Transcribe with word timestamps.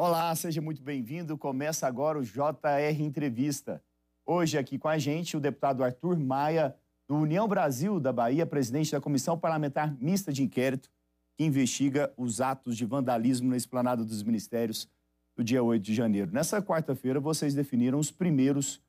Olá, 0.00 0.32
seja 0.36 0.60
muito 0.60 0.80
bem-vindo. 0.80 1.36
Começa 1.36 1.84
agora 1.84 2.20
o 2.20 2.22
JR 2.22 3.00
Entrevista. 3.00 3.82
Hoje 4.24 4.56
aqui 4.56 4.78
com 4.78 4.86
a 4.86 4.96
gente 4.96 5.36
o 5.36 5.40
deputado 5.40 5.82
Arthur 5.82 6.16
Maia, 6.20 6.76
do 7.08 7.16
União 7.16 7.48
Brasil 7.48 7.98
da 7.98 8.12
Bahia, 8.12 8.46
presidente 8.46 8.92
da 8.92 9.00
Comissão 9.00 9.36
Parlamentar 9.36 9.92
Mista 10.00 10.32
de 10.32 10.44
Inquérito, 10.44 10.88
que 11.36 11.42
investiga 11.42 12.14
os 12.16 12.40
atos 12.40 12.76
de 12.76 12.86
vandalismo 12.86 13.50
na 13.50 13.56
esplanada 13.56 14.04
dos 14.04 14.22
ministérios 14.22 14.88
do 15.34 15.42
dia 15.42 15.64
8 15.64 15.82
de 15.82 15.92
janeiro. 15.92 16.30
Nessa 16.30 16.62
quarta-feira, 16.62 17.18
vocês 17.18 17.52
definiram 17.52 17.98
os 17.98 18.12
primeiros 18.12 18.80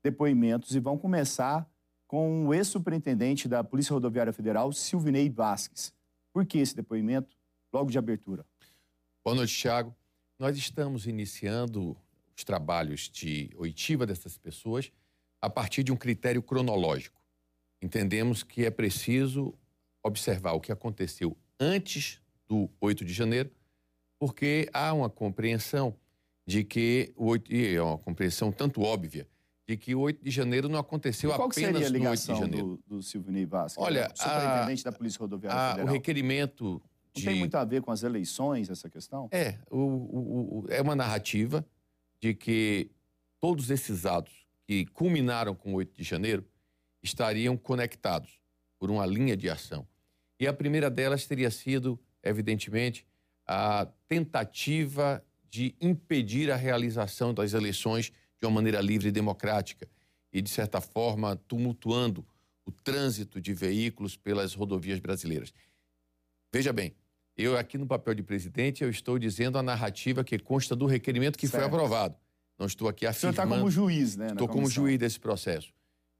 depoimentos 0.00 0.76
e 0.76 0.78
vão 0.78 0.96
começar 0.96 1.68
com 2.06 2.46
o 2.46 2.54
ex-superintendente 2.54 3.48
da 3.48 3.64
Polícia 3.64 3.94
Rodoviária 3.94 4.32
Federal, 4.32 4.72
Silvinei 4.72 5.28
Vasques. 5.28 5.92
Por 6.32 6.46
que 6.46 6.58
esse 6.58 6.76
depoimento? 6.76 7.36
Logo 7.72 7.90
de 7.90 7.98
abertura. 7.98 8.46
Boa 9.24 9.34
noite, 9.34 9.60
Thiago. 9.60 9.92
Nós 10.38 10.56
estamos 10.56 11.06
iniciando 11.06 11.96
os 12.36 12.44
trabalhos 12.44 13.08
de 13.08 13.50
oitiva 13.56 14.06
dessas 14.06 14.36
pessoas 14.36 14.90
a 15.40 15.48
partir 15.50 15.82
de 15.84 15.92
um 15.92 15.96
critério 15.96 16.42
cronológico. 16.42 17.20
Entendemos 17.80 18.42
que 18.42 18.64
é 18.64 18.70
preciso 18.70 19.54
observar 20.02 20.52
o 20.52 20.60
que 20.60 20.72
aconteceu 20.72 21.36
antes 21.60 22.20
do 22.48 22.68
8 22.80 23.04
de 23.04 23.12
janeiro, 23.12 23.50
porque 24.18 24.68
há 24.72 24.92
uma 24.92 25.08
compreensão 25.10 25.96
de 26.46 26.64
que 26.64 27.12
o 27.16 27.26
8, 27.26 27.52
e 27.52 27.74
é 27.76 27.82
uma 27.82 27.98
compreensão 27.98 28.50
tanto 28.50 28.82
óbvia 28.82 29.28
de 29.68 29.76
que 29.76 29.94
o 29.94 30.00
8 30.00 30.22
de 30.24 30.30
janeiro 30.30 30.68
não 30.68 30.78
aconteceu 30.78 31.30
qual 31.30 31.48
apenas 31.48 31.52
seria 31.54 31.68
a 31.68 31.72
no 31.72 31.84
8 31.84 31.92
de 31.92 31.98
ligação 31.98 32.36
janeiro. 32.36 32.80
do, 32.88 32.96
do 32.96 33.02
Silvinei 33.02 33.46
Vasques, 33.46 33.82
Olha, 33.82 34.08
né? 34.08 34.14
superintendente 34.14 34.86
a- 34.86 34.90
da 34.90 34.96
Polícia 34.96 35.18
Rodoviária 35.20 35.58
Ah, 35.60 35.68
o 35.68 35.76
Federal? 35.76 35.94
Requerimento 37.14 37.14
Não 37.14 37.20
de 37.20 37.24
tem 37.24 37.38
muito 37.38 37.54
a 37.56 37.64
ver 37.64 37.82
com 37.82 37.90
as 37.90 38.02
eleições, 38.02 38.70
essa 38.70 38.88
questão? 38.88 39.28
É, 39.30 39.58
o- 39.70 39.76
o- 39.78 40.58
o- 40.60 40.66
é 40.70 40.80
uma 40.80 40.96
narrativa 40.96 41.64
de 42.20 42.34
que 42.34 42.90
todos 43.40 43.70
esses 43.70 44.06
atos 44.06 44.46
que 44.66 44.86
culminaram 44.86 45.54
com 45.54 45.72
o 45.72 45.76
8 45.76 45.96
de 45.96 46.02
janeiro 46.04 46.44
estariam 47.02 47.56
conectados 47.56 48.40
por 48.78 48.90
uma 48.90 49.04
linha 49.04 49.36
de 49.36 49.50
ação. 49.50 49.86
E 50.38 50.46
a 50.46 50.52
primeira 50.52 50.88
delas 50.90 51.26
teria 51.26 51.50
sido, 51.50 51.98
evidentemente, 52.22 53.06
a 53.46 53.86
tentativa 54.08 55.24
de 55.50 55.74
impedir 55.80 56.50
a 56.50 56.56
realização 56.56 57.34
das 57.34 57.52
eleições 57.52 58.10
de 58.40 58.46
uma 58.46 58.52
maneira 58.52 58.80
livre 58.80 59.08
e 59.08 59.12
democrática 59.12 59.88
e, 60.32 60.40
de 60.40 60.48
certa 60.48 60.80
forma, 60.80 61.36
tumultuando 61.36 62.26
o 62.64 62.70
trânsito 62.72 63.40
de 63.40 63.52
veículos 63.52 64.16
pelas 64.16 64.54
rodovias 64.54 65.00
brasileiras. 65.00 65.52
Veja 66.52 66.72
bem, 66.72 66.94
eu 67.36 67.56
aqui 67.56 67.78
no 67.78 67.86
papel 67.86 68.14
de 68.14 68.22
presidente, 68.22 68.82
eu 68.82 68.90
estou 68.90 69.18
dizendo 69.18 69.58
a 69.58 69.62
narrativa 69.62 70.22
que 70.22 70.38
consta 70.38 70.76
do 70.76 70.86
requerimento 70.86 71.38
que 71.38 71.46
foi 71.48 71.60
Certo. 71.60 71.72
aprovado. 71.74 72.16
Não 72.58 72.66
estou 72.66 72.88
aqui 72.88 73.06
O 73.06 73.12
senhor 73.12 73.30
está 73.30 73.42
afirmando... 73.42 73.62
como 73.62 73.70
juiz, 73.70 74.16
né? 74.16 74.28
Estou 74.28 74.46
como 74.48 74.68
juiz 74.68 74.98
desse 74.98 75.18
processo. 75.18 75.72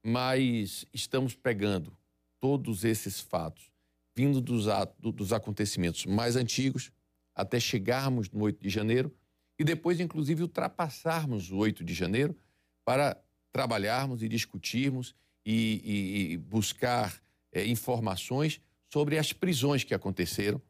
Mas 0.03 0.85
estamos 0.93 1.33
pegando 1.35 1.95
todos 2.39 2.83
esses 2.83 3.19
fatos, 3.21 3.71
vindo 4.15 4.41
dos, 4.41 4.67
atos, 4.67 5.13
dos 5.13 5.31
acontecimentos 5.31 6.05
mais 6.05 6.35
antigos, 6.35 6.91
até 7.33 7.59
chegarmos 7.59 8.29
no 8.29 8.41
8 8.43 8.61
de 8.61 8.69
janeiro, 8.69 9.13
e 9.57 9.63
depois, 9.63 9.99
inclusive, 9.99 10.41
ultrapassarmos 10.41 11.51
o 11.51 11.57
8 11.57 11.83
de 11.83 11.93
janeiro 11.93 12.35
para 12.83 13.17
trabalharmos 13.51 14.21
e 14.23 14.27
discutirmos 14.27 15.15
e, 15.45 15.81
e- 15.83 16.33
e 16.33 16.37
buscar 16.37 17.21
eh, 17.51 17.65
informações 17.67 18.59
sobre 18.91 19.17
as 19.17 19.31
prisões 19.31 19.83
que 19.83 19.93
aconteceram 19.93 20.61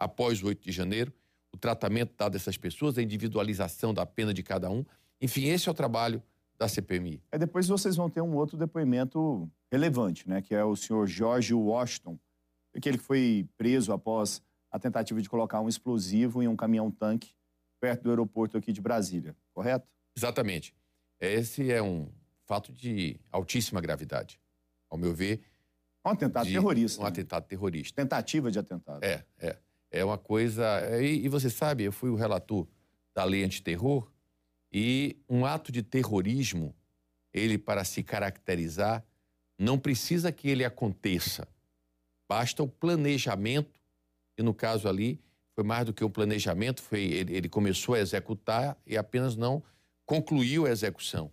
após 0.00 0.42
o 0.42 0.46
8 0.46 0.64
de 0.64 0.72
janeiro, 0.72 1.12
o 1.52 1.58
tratamento 1.58 2.14
dado 2.16 2.34
a 2.34 2.36
essas 2.36 2.56
pessoas, 2.56 2.96
a 2.96 3.02
individualização 3.02 3.92
da 3.92 4.06
pena 4.06 4.32
de 4.32 4.42
cada 4.42 4.70
um. 4.70 4.84
Enfim, 5.20 5.44
esse 5.48 5.68
é 5.68 5.70
o 5.70 5.74
trabalho 5.74 6.22
da 6.58 6.66
CPMI. 6.66 7.22
Aí 7.30 7.38
depois 7.38 7.68
vocês 7.68 7.96
vão 7.96 8.08
ter 8.08 8.20
um 8.22 8.34
outro 8.34 8.56
depoimento 8.56 9.48
relevante, 9.70 10.28
né? 10.28 10.40
Que 10.40 10.54
é 10.54 10.64
o 10.64 10.74
senhor 10.74 11.06
Jorge 11.06 11.52
Washington, 11.52 12.18
aquele 12.74 12.96
que 12.98 13.04
foi 13.04 13.48
preso 13.56 13.92
após 13.92 14.42
a 14.70 14.78
tentativa 14.78 15.20
de 15.20 15.28
colocar 15.28 15.60
um 15.60 15.68
explosivo 15.68 16.42
em 16.42 16.48
um 16.48 16.56
caminhão-tanque 16.56 17.34
perto 17.80 18.02
do 18.04 18.10
aeroporto 18.10 18.56
aqui 18.56 18.72
de 18.72 18.80
Brasília, 18.80 19.36
correto? 19.52 19.88
Exatamente. 20.16 20.74
Esse 21.18 21.70
é 21.70 21.82
um 21.82 22.08
fato 22.46 22.72
de 22.72 23.18
altíssima 23.30 23.80
gravidade. 23.80 24.40
Ao 24.88 24.98
meu 24.98 25.14
ver, 25.14 25.40
Um 26.04 26.10
atentado 26.10 26.46
terrorista. 26.46 27.00
um 27.00 27.04
né? 27.04 27.08
atentado 27.08 27.46
terrorista. 27.46 28.02
Tentativa 28.02 28.50
de 28.50 28.58
atentado. 28.58 29.02
É, 29.04 29.24
é. 29.38 29.56
É 29.90 30.04
uma 30.04 30.18
coisa. 30.18 30.64
E, 31.00 31.24
e 31.24 31.28
você 31.28 31.50
sabe, 31.50 31.84
eu 31.84 31.92
fui 31.92 32.10
o 32.10 32.14
relator 32.14 32.66
da 33.14 33.24
lei 33.24 33.44
antiterror 33.44 34.10
e 34.72 35.16
um 35.28 35.44
ato 35.44 35.72
de 35.72 35.82
terrorismo, 35.82 36.74
ele 37.32 37.58
para 37.58 37.84
se 37.84 38.02
caracterizar, 38.02 39.04
não 39.58 39.78
precisa 39.78 40.32
que 40.32 40.48
ele 40.48 40.64
aconteça. 40.64 41.46
Basta 42.28 42.62
o 42.62 42.68
planejamento, 42.68 43.78
e 44.38 44.42
no 44.42 44.54
caso 44.54 44.88
ali, 44.88 45.20
foi 45.54 45.64
mais 45.64 45.84
do 45.84 45.92
que 45.92 46.02
o 46.02 46.08
planejamento, 46.08 46.80
foi 46.80 47.02
ele, 47.02 47.36
ele 47.36 47.48
começou 47.48 47.94
a 47.94 47.98
executar 47.98 48.78
e 48.86 48.96
apenas 48.96 49.36
não 49.36 49.62
concluiu 50.06 50.64
a 50.64 50.70
execução. 50.70 51.30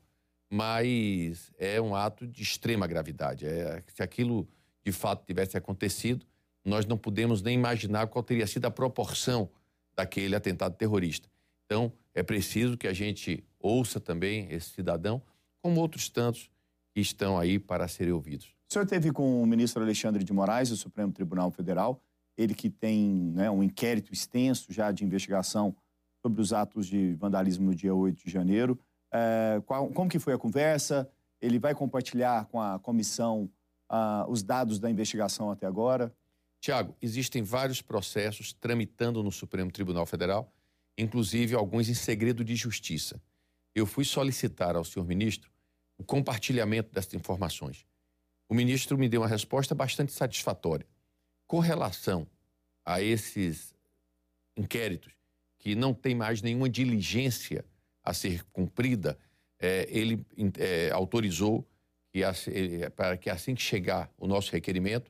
Mas 0.52 1.52
é 1.58 1.80
um 1.80 1.96
ato 1.96 2.28
de 2.28 2.44
extrema 2.44 2.86
gravidade. 2.86 3.46
É, 3.46 3.82
se 3.88 4.04
aquilo 4.04 4.46
de 4.84 4.92
fato 4.92 5.26
tivesse 5.26 5.56
acontecido, 5.56 6.26
nós 6.68 6.86
não 6.86 6.98
podemos 6.98 7.42
nem 7.42 7.56
imaginar 7.56 8.08
qual 8.08 8.22
teria 8.22 8.46
sido 8.46 8.66
a 8.66 8.72
proporção 8.72 9.50
daquele 9.96 10.36
atentado 10.36 10.76
terrorista. 10.76 11.30
Então, 11.66 11.92
é 12.14 12.22
preciso 12.22 12.78
que 12.78 12.88
a 12.88 12.94
gente 12.94 13.44
ouça 13.60 14.00
também 14.00 14.48
esse 14.52 14.70
cidadão, 14.70 15.22
como 15.62 15.80
outros 15.80 16.10
tantos 16.10 16.50
que 16.94 17.00
estão 17.02 17.38
aí 17.38 17.58
para 17.58 17.88
serem 17.88 18.14
ouvidos. 18.14 18.48
O 18.70 18.74
senhor 18.74 18.86
teve 18.86 19.12
com 19.12 19.42
o 19.42 19.46
ministro 19.48 19.82
Alexandre 19.82 20.24
de 20.24 20.34
Moraes, 20.34 20.70
do 20.70 20.76
Supremo 20.76 21.12
Tribunal 21.12 21.50
Federal, 21.52 22.02
ele 22.38 22.54
que 22.54 22.70
tem 22.70 23.32
né, 23.34 23.50
um 23.50 23.64
inquérito 23.64 24.14
extenso 24.14 24.72
já 24.72 24.92
de 24.92 25.04
investigação 25.04 25.76
sobre 26.22 26.42
os 26.42 26.52
atos 26.54 26.86
de 26.86 27.14
vandalismo 27.16 27.66
no 27.66 27.76
dia 27.76 27.96
8 27.96 28.24
de 28.26 28.30
janeiro. 28.32 28.78
É, 29.12 29.62
qual- 29.66 29.88
como 29.90 30.10
que 30.10 30.20
foi 30.20 30.34
a 30.34 30.38
conversa? 30.38 31.10
Ele 31.42 31.58
vai 31.58 31.74
compartilhar 31.74 32.46
com 32.46 32.62
a 32.62 32.78
comissão 32.78 33.50
ah, 33.90 34.26
os 34.28 34.44
dados 34.44 34.80
da 34.80 34.90
investigação 34.92 35.50
até 35.50 35.66
agora? 35.66 36.14
Tiago, 36.68 36.94
existem 37.02 37.44
vários 37.44 37.82
processos 37.82 38.52
tramitando 38.52 39.24
no 39.24 39.32
Supremo 39.32 39.72
Tribunal 39.72 40.06
Federal, 40.06 40.54
inclusive 40.98 41.56
alguns 41.56 41.88
em 41.88 41.94
segredo 41.94 42.44
de 42.44 42.58
justiça. 42.58 43.22
Eu 43.74 43.86
fui 43.86 44.04
solicitar 44.04 44.76
ao 44.76 44.84
senhor 44.84 45.06
ministro 45.06 45.50
o 45.98 46.04
compartilhamento 46.04 46.94
dessas 46.94 47.14
informações. 47.14 47.86
O 48.50 48.54
ministro 48.54 48.98
me 48.98 49.08
deu 49.08 49.22
uma 49.22 49.30
resposta 49.30 49.74
bastante 49.74 50.12
satisfatória. 50.12 50.86
Com 51.48 51.60
relação 51.60 52.28
a 52.84 53.02
esses 53.02 53.74
inquéritos 54.58 55.14
que 55.60 55.74
não 55.74 55.94
tem 55.94 56.14
mais 56.14 56.42
nenhuma 56.42 56.70
diligência 56.70 57.64
a 58.04 58.14
ser 58.14 58.44
cumprida, 58.52 59.18
eh, 59.58 59.88
ele 59.90 60.26
eh, 60.58 60.90
autorizou 60.92 61.66
que, 62.12 62.26
eh, 62.26 62.90
para 62.90 63.16
que 63.16 63.30
assim 63.30 63.56
que 63.56 63.62
chegar 63.62 64.12
o 64.18 64.28
nosso 64.28 64.52
requerimento, 64.52 65.10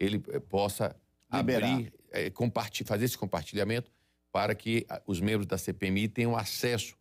ele 0.00 0.22
eh, 0.28 0.40
possa 0.40 0.96
Liberar. 1.32 1.70
abrir, 1.74 1.92
comparti- 2.32 2.82
fazer 2.84 3.04
esse 3.04 3.16
compartilhamento 3.18 3.92
para 4.32 4.54
que 4.54 4.86
ah, 4.88 5.00
os 5.06 5.20
membros 5.20 5.46
da 5.46 5.58
CPMI 5.58 6.08
tenham 6.08 6.36
acesso 6.36 6.96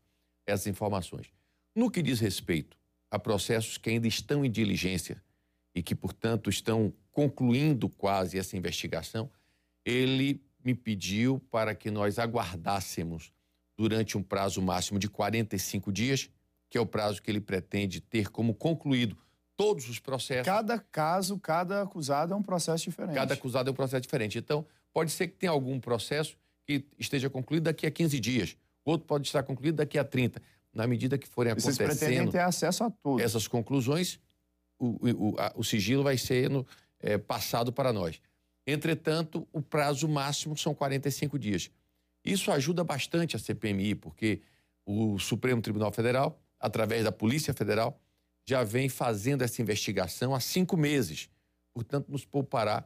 a 0.47 0.51
essas 0.51 0.67
informações. 0.67 1.27
No 1.75 1.89
que 1.89 2.01
diz 2.01 2.19
respeito 2.19 2.77
a 3.09 3.17
processos 3.17 3.77
que 3.77 3.89
ainda 3.89 4.07
estão 4.07 4.43
em 4.43 4.51
diligência 4.51 5.23
e 5.73 5.81
que, 5.81 5.95
portanto, 5.95 6.49
estão 6.49 6.93
concluindo 7.11 7.87
quase 7.89 8.37
essa 8.37 8.57
investigação, 8.57 9.31
ele 9.85 10.41
me 10.63 10.75
pediu 10.75 11.39
para 11.49 11.73
que 11.73 11.89
nós 11.89 12.19
aguardássemos 12.19 13.31
durante 13.77 14.17
um 14.17 14.21
prazo 14.23 14.61
máximo 14.61 14.99
de 14.99 15.07
45 15.07 15.91
dias, 15.91 16.29
que 16.69 16.77
é 16.77 16.81
o 16.81 16.85
prazo 16.85 17.21
que 17.21 17.31
ele 17.31 17.39
pretende 17.39 18.01
ter 18.01 18.29
como 18.29 18.53
concluído 18.53 19.17
todos 19.59 19.89
os 19.89 19.99
processos. 19.99 20.45
Cada 20.45 20.79
caso, 20.79 21.37
cada 21.37 21.81
acusado 21.81 22.33
é 22.33 22.35
um 22.37 22.41
processo 22.41 22.85
diferente. 22.85 23.13
Cada 23.15 23.33
acusado 23.33 23.69
é 23.69 23.71
um 23.73 23.75
processo 23.75 24.01
diferente. 24.01 24.37
Então, 24.37 24.65
pode 24.93 25.11
ser 25.11 25.27
que 25.27 25.35
tenha 25.35 25.51
algum 25.51 25.77
processo 25.81 26.37
que 26.65 26.85
esteja 26.97 27.29
concluído 27.29 27.63
daqui 27.63 27.85
a 27.85 27.91
15 27.91 28.17
dias. 28.21 28.55
Outro 28.85 29.05
pode 29.05 29.27
estar 29.27 29.43
concluído 29.43 29.75
daqui 29.75 29.99
a 29.99 30.03
30. 30.05 30.41
Na 30.73 30.87
medida 30.87 31.17
que 31.17 31.27
forem 31.27 31.53
Vocês 31.53 31.75
pretendem 31.77 32.19
acontecendo 32.19 32.31
ter 32.31 32.39
acesso 32.39 32.85
a 32.85 32.89
tudo. 32.89 33.21
essas 33.21 33.47
conclusões, 33.49 34.17
o, 34.79 35.31
o- 35.31 35.35
a- 35.37 35.51
o 35.57 35.63
sigilo 35.63 36.03
vai 36.03 36.17
sendo 36.17 36.65
eh, 37.01 37.17
passado 37.17 37.73
para 37.73 37.91
nós. 37.91 38.21
Entretanto, 38.65 39.45
o 39.51 39.61
prazo 39.61 40.07
máximo 40.07 40.55
são 40.57 40.73
45 40.73 41.37
dias. 41.37 41.69
Isso 42.23 42.49
ajuda 42.51 42.81
bastante 42.83 43.35
a 43.35 43.39
CPMI, 43.39 43.95
porque 43.95 44.41
o 44.85 45.17
Supremo 45.19 45.61
Tribunal 45.61 45.91
Federal, 45.91 46.39
através 46.59 47.03
da 47.03 47.11
Polícia 47.11 47.53
Federal, 47.53 47.99
já 48.49 48.63
vem 48.63 48.89
fazendo 48.89 49.43
essa 49.43 49.61
investigação 49.61 50.33
há 50.33 50.39
cinco 50.39 50.75
meses. 50.75 51.29
Portanto, 51.71 52.07
nos 52.09 52.25
poupará 52.25 52.83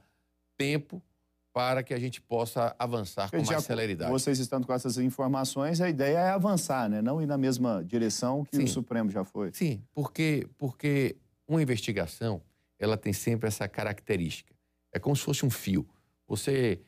tempo 0.58 1.02
para 1.54 1.82
que 1.82 1.94
a 1.94 2.00
gente 2.00 2.20
possa 2.20 2.76
avançar 2.78 3.32
com 3.32 3.42
mais 3.42 3.64
celeridade. 3.64 4.12
Vocês 4.12 4.40
estando 4.40 4.68
com 4.68 4.74
essas 4.74 4.98
informações, 4.98 5.80
a 5.80 5.88
ideia 5.88 6.18
é 6.18 6.30
avançar, 6.32 6.90
né? 6.90 7.02
não 7.02 7.22
ir 7.22 7.28
na 7.28 7.38
mesma 7.38 7.82
direção 7.82 8.44
que 8.44 8.58
Sim. 8.58 8.64
o 8.64 8.68
Supremo 8.68 9.10
já 9.10 9.24
foi. 9.24 9.54
Sim, 9.54 9.82
porque, 9.94 10.46
porque 10.58 11.16
uma 11.48 11.62
investigação 11.62 12.42
ela 12.78 12.98
tem 12.98 13.14
sempre 13.14 13.48
essa 13.48 13.66
característica. 13.66 14.54
É 14.92 15.00
como 15.00 15.16
se 15.16 15.22
fosse 15.22 15.46
um 15.46 15.50
fio. 15.50 15.88
Você 16.28 16.82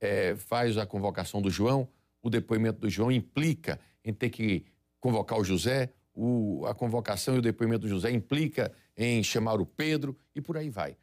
é, 0.00 0.36
faz 0.36 0.78
a 0.78 0.86
convocação 0.86 1.42
do 1.42 1.50
João, 1.50 1.88
o 2.22 2.30
depoimento 2.30 2.78
do 2.80 2.88
João 2.88 3.10
implica 3.10 3.80
em 4.04 4.12
ter 4.12 4.30
que 4.30 4.64
convocar 5.00 5.40
o 5.40 5.44
José, 5.44 5.90
o, 6.16 6.64
a 6.66 6.74
convocação 6.74 7.36
e 7.36 7.38
o 7.38 7.42
depoimento 7.42 7.82
do 7.82 7.88
José 7.88 8.10
implica 8.10 8.72
em 8.96 9.22
chamar 9.22 9.60
o 9.60 9.66
Pedro 9.66 10.16
e 10.34 10.40
por 10.40 10.56
aí 10.56 10.70
vai. 10.70 10.96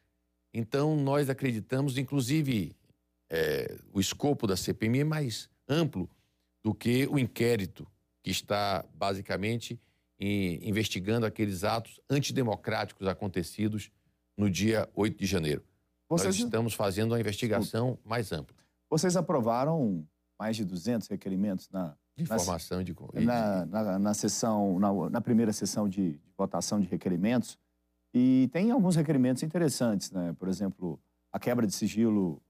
Então, 0.51 0.95
nós 0.95 1.29
acreditamos, 1.29 1.97
inclusive, 1.97 2.75
é, 3.29 3.77
o 3.93 3.99
escopo 3.99 4.47
da 4.47 4.57
CPMI 4.57 5.01
é 5.01 5.03
mais 5.03 5.49
amplo 5.69 6.09
do 6.63 6.73
que 6.73 7.07
o 7.07 7.19
inquérito 7.19 7.87
que 8.23 8.31
está 8.31 8.83
basicamente 8.93 9.79
em, 10.19 10.67
investigando 10.67 11.25
aqueles 11.25 11.63
atos 11.63 11.99
antidemocráticos 12.09 13.07
acontecidos 13.07 13.91
no 14.35 14.49
dia 14.49 14.89
8 14.95 15.17
de 15.17 15.25
janeiro. 15.25 15.63
Vocês... 16.09 16.35
Nós 16.35 16.45
estamos 16.45 16.73
fazendo 16.73 17.11
uma 17.11 17.19
investigação 17.19 17.99
mais 18.03 18.31
ampla. 18.31 18.55
Vocês 18.89 19.15
aprovaram 19.15 20.07
mais 20.39 20.55
de 20.55 20.63
200 20.63 21.07
requerimentos 21.07 21.69
na 21.69 21.95
informação 22.17 22.77
na, 22.77 22.83
de, 22.83 22.95
na, 23.25 23.65
na, 23.65 23.99
na 23.99 24.13
sessão 24.13 24.79
na, 24.79 25.09
na, 25.09 25.21
primeira 25.21 25.51
sessão 25.51 25.89
de, 25.89 26.13
de 26.13 26.33
votação 26.37 26.79
de 26.79 26.87
requerimentos 26.87 27.57
e 28.13 28.49
tem 28.51 28.69
alguns 28.69 28.95
requerimentos 28.95 29.41
interessantes, 29.41 30.11
né? 30.11 30.35
Por 30.37 30.47
exemplo, 30.47 30.99
a 31.31 31.39
quebra 31.39 31.65
de 31.65 31.73
sigilo 31.73 32.41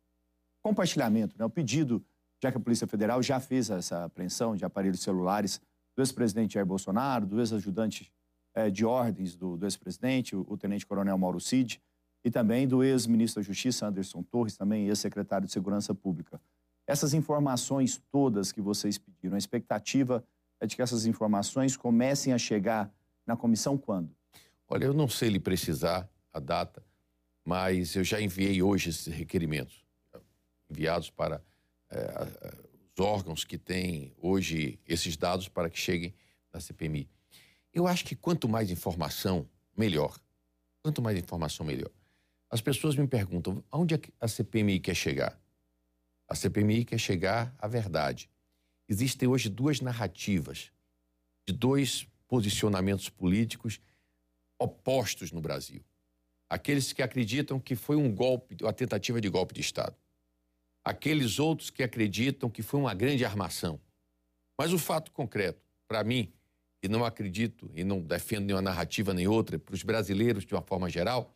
compartilhamento, 0.62 1.36
né? 1.38 1.46
o 1.46 1.50
pedido, 1.50 2.04
já 2.42 2.52
que 2.52 2.58
a 2.58 2.60
Polícia 2.62 2.88
Federal 2.88 3.22
já 3.24 3.40
fez 3.40 3.70
essa 3.70 4.06
apreensão 4.06 4.56
de 4.56 4.66
aparelhos 4.66 5.02
celulares 5.02 5.62
do 5.96 6.02
ex-presidente 6.02 6.56
Jair 6.56 6.66
Bolsonaro, 6.66 7.26
do 7.26 7.40
ex-ajudante 7.40 8.12
é, 8.56 8.70
de 8.70 8.86
ordens 8.86 9.36
do, 9.36 9.58
do 9.58 9.66
ex-presidente, 9.66 10.36
o, 10.36 10.46
o 10.50 10.58
tenente-coronel 10.58 11.18
Mauro 11.18 11.40
Cid, 11.40 11.82
e 12.26 12.32
também 12.32 12.68
do 12.68 12.84
ex-ministro 12.84 13.42
da 13.42 13.46
Justiça, 13.46 13.88
Anderson 13.88 14.24
Torres, 14.24 14.56
também 14.56 14.88
ex-secretário 14.88 15.46
de 15.46 15.52
Segurança 15.52 15.94
Pública. 15.94 16.40
Essas 16.86 17.14
informações 17.14 18.02
todas 18.12 18.52
que 18.52 18.62
vocês 18.62 18.98
pediram, 18.98 19.36
a 19.36 19.38
expectativa 19.38 20.24
é 20.60 20.68
de 20.68 20.76
que 20.76 20.82
essas 20.82 21.06
informações 21.06 21.78
comecem 21.78 22.34
a 22.34 22.38
chegar 22.38 22.92
na 23.26 23.36
comissão 23.36 23.78
quando? 23.78 24.16
Olha, 24.68 24.86
eu 24.86 24.94
não 24.94 25.08
sei 25.08 25.30
lhe 25.30 25.40
precisar 25.40 26.10
a 26.32 26.40
data, 26.40 26.84
mas 27.46 27.96
eu 27.96 28.04
já 28.04 28.20
enviei 28.20 28.62
hoje 28.62 28.90
esses 28.90 29.14
requerimentos 29.14 29.84
enviados 30.70 31.10
para 31.10 31.42
é, 31.90 32.54
os 32.96 33.06
órgãos 33.06 33.44
que 33.44 33.58
têm 33.58 34.14
hoje 34.18 34.80
esses 34.88 35.16
dados 35.16 35.48
para 35.48 35.70
que 35.70 35.78
cheguem 35.78 36.14
na 36.52 36.60
CPMI. 36.60 37.10
Eu 37.74 37.88
acho 37.88 38.06
que 38.06 38.16
quanto 38.16 38.48
mais 38.48 38.70
informação, 38.72 39.48
melhor. 39.76 40.18
Quanto 40.82 41.02
mais 41.02 41.18
informação, 41.18 41.66
melhor. 41.66 41.90
As 42.50 42.62
pessoas 42.62 42.96
me 42.96 43.08
perguntam, 43.08 43.64
aonde 43.72 44.00
a 44.20 44.28
CPMI 44.28 44.80
quer 44.80 44.96
chegar? 44.96 45.40
A 46.28 46.36
CPMI 46.36 46.86
quer 46.86 46.98
chegar 46.98 47.54
à 47.60 47.68
verdade. 47.68 48.30
Existem 48.88 49.28
hoje 49.28 49.50
duas 49.50 49.82
narrativas 49.82 50.72
de 51.48 51.54
dois 51.54 52.08
posicionamentos 52.28 53.10
políticos 53.10 53.80
opostos 54.60 55.32
no 55.32 55.42
Brasil. 55.42 55.84
Aqueles 56.50 56.94
que 56.94 57.02
acreditam 57.02 57.60
que 57.60 57.76
foi 57.76 57.96
um 57.96 58.14
golpe, 58.14 58.56
uma 58.62 58.74
tentativa 58.74 59.20
de 59.20 59.30
golpe 59.30 59.54
de 59.54 59.62
Estado 59.62 59.96
aqueles 60.84 61.40
outros 61.40 61.70
que 61.70 61.82
acreditam 61.82 62.50
que 62.50 62.62
foi 62.62 62.80
uma 62.80 62.94
grande 62.94 63.24
armação. 63.24 63.80
Mas 64.58 64.74
o 64.74 64.78
fato 64.78 65.12
concreto, 65.12 65.62
para 65.88 66.04
mim, 66.04 66.32
e 66.82 66.88
não 66.88 67.06
acredito 67.06 67.72
e 67.74 67.84
não 67.84 68.02
defendo 68.02 68.46
nenhuma 68.46 68.62
narrativa 68.62 69.14
nem 69.14 69.28
outra, 69.28 69.58
para 69.58 69.74
os 69.74 69.84
brasileiros 69.84 70.46
de 70.46 70.54
uma 70.54 70.62
forma 70.62 70.90
geral, 70.90 71.34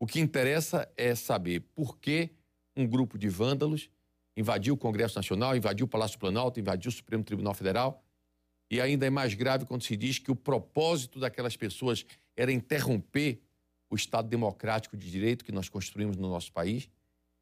o 0.00 0.06
que 0.06 0.18
interessa 0.18 0.90
é 0.96 1.14
saber 1.14 1.60
por 1.74 1.98
que 1.98 2.30
um 2.76 2.86
grupo 2.86 3.16
de 3.16 3.28
vândalos 3.28 3.88
invadiu 4.38 4.74
o 4.74 4.76
Congresso 4.76 5.16
Nacional, 5.16 5.56
invadiu 5.56 5.84
o 5.84 5.88
Palácio 5.88 6.16
Planalto, 6.16 6.60
invadiu 6.60 6.90
o 6.90 6.92
Supremo 6.92 7.24
Tribunal 7.24 7.52
Federal. 7.54 8.04
E 8.70 8.80
ainda 8.80 9.04
é 9.04 9.10
mais 9.10 9.34
grave 9.34 9.66
quando 9.66 9.82
se 9.82 9.96
diz 9.96 10.20
que 10.20 10.30
o 10.30 10.36
propósito 10.36 11.18
daquelas 11.18 11.56
pessoas 11.56 12.06
era 12.36 12.52
interromper 12.52 13.42
o 13.90 13.96
Estado 13.96 14.28
democrático 14.28 14.96
de 14.96 15.10
direito 15.10 15.44
que 15.44 15.50
nós 15.50 15.68
construímos 15.68 16.16
no 16.16 16.28
nosso 16.28 16.52
país 16.52 16.88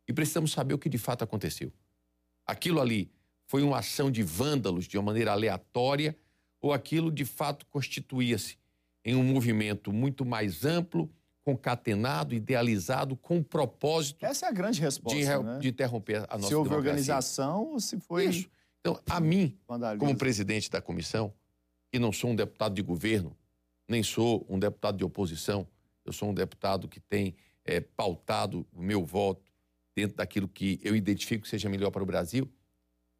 e 0.09 0.13
precisamos 0.13 0.53
saber 0.53 0.73
o 0.73 0.79
que 0.79 0.89
de 0.89 0.97
fato 0.97 1.23
aconteceu. 1.23 1.71
Aquilo 2.47 2.81
ali 2.81 3.11
foi 3.45 3.63
uma 3.63 3.79
ação 3.79 4.11
de 4.11 4.23
vândalos 4.23 4.87
de 4.87 4.97
uma 4.97 5.05
maneira 5.05 5.33
aleatória 5.33 6.17
ou 6.63 6.73
aquilo 6.73 7.11
de 7.11 7.27
fato 7.27 7.67
constituía-se 7.67 8.57
em 9.05 9.15
um 9.15 9.23
movimento 9.23 9.93
muito 9.93 10.25
mais 10.25 10.65
amplo, 10.65 11.11
concatenado, 11.47 12.35
idealizado, 12.35 13.17
com 13.17 13.39
o 13.39 13.45
propósito. 13.45 14.27
Essa 14.27 14.47
é 14.47 14.49
a 14.49 14.53
grande 14.53 14.81
resposta. 14.81 15.17
De, 15.17 15.25
né? 15.25 15.59
de 15.61 15.69
interromper 15.69 16.27
a 16.29 16.37
nossa 16.37 16.49
Se 16.49 16.55
houve 16.57 16.71
democracia. 16.71 16.77
organização 16.77 17.67
ou 17.67 17.79
se 17.79 18.01
foi. 18.01 18.27
Isso. 18.27 18.51
Então, 18.81 19.01
a 19.09 19.21
mim, 19.21 19.57
como 19.97 20.17
presidente 20.17 20.69
da 20.69 20.81
comissão, 20.81 21.33
e 21.93 22.01
não 22.01 22.11
sou 22.11 22.31
um 22.31 22.35
deputado 22.35 22.75
de 22.75 22.83
governo, 22.83 23.37
nem 23.89 24.03
sou 24.03 24.45
um 24.49 24.59
deputado 24.59 24.99
de 24.99 25.05
oposição, 25.05 25.69
eu 26.05 26.13
sou 26.13 26.31
um 26.31 26.35
deputado 26.35 26.89
que 26.89 26.99
tem 26.99 27.37
é, 27.65 27.81
pautado 27.81 28.67
o 28.73 28.83
meu 28.83 29.05
voto 29.05 29.49
dentro 29.95 30.17
daquilo 30.17 30.49
que 30.49 30.81
eu 30.83 30.97
identifico 30.97 31.45
que 31.45 31.49
seja 31.49 31.69
melhor 31.69 31.93
para 31.93 32.03
o 32.03 32.07
Brasil, 32.07 32.53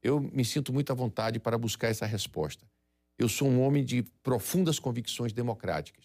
eu 0.03 0.21
me 0.21 0.45
sinto 0.45 0.73
muito 0.73 0.91
à 0.91 0.97
vontade 0.97 1.39
para 1.39 1.57
buscar 1.57 1.89
essa 1.89 2.05
resposta. 2.05 2.67
Eu 3.17 3.29
sou 3.29 3.49
um 3.49 3.63
homem 3.63 3.85
de 3.85 4.03
profundas 4.23 4.81
convicções 4.81 5.33
democráticas. 5.33 6.05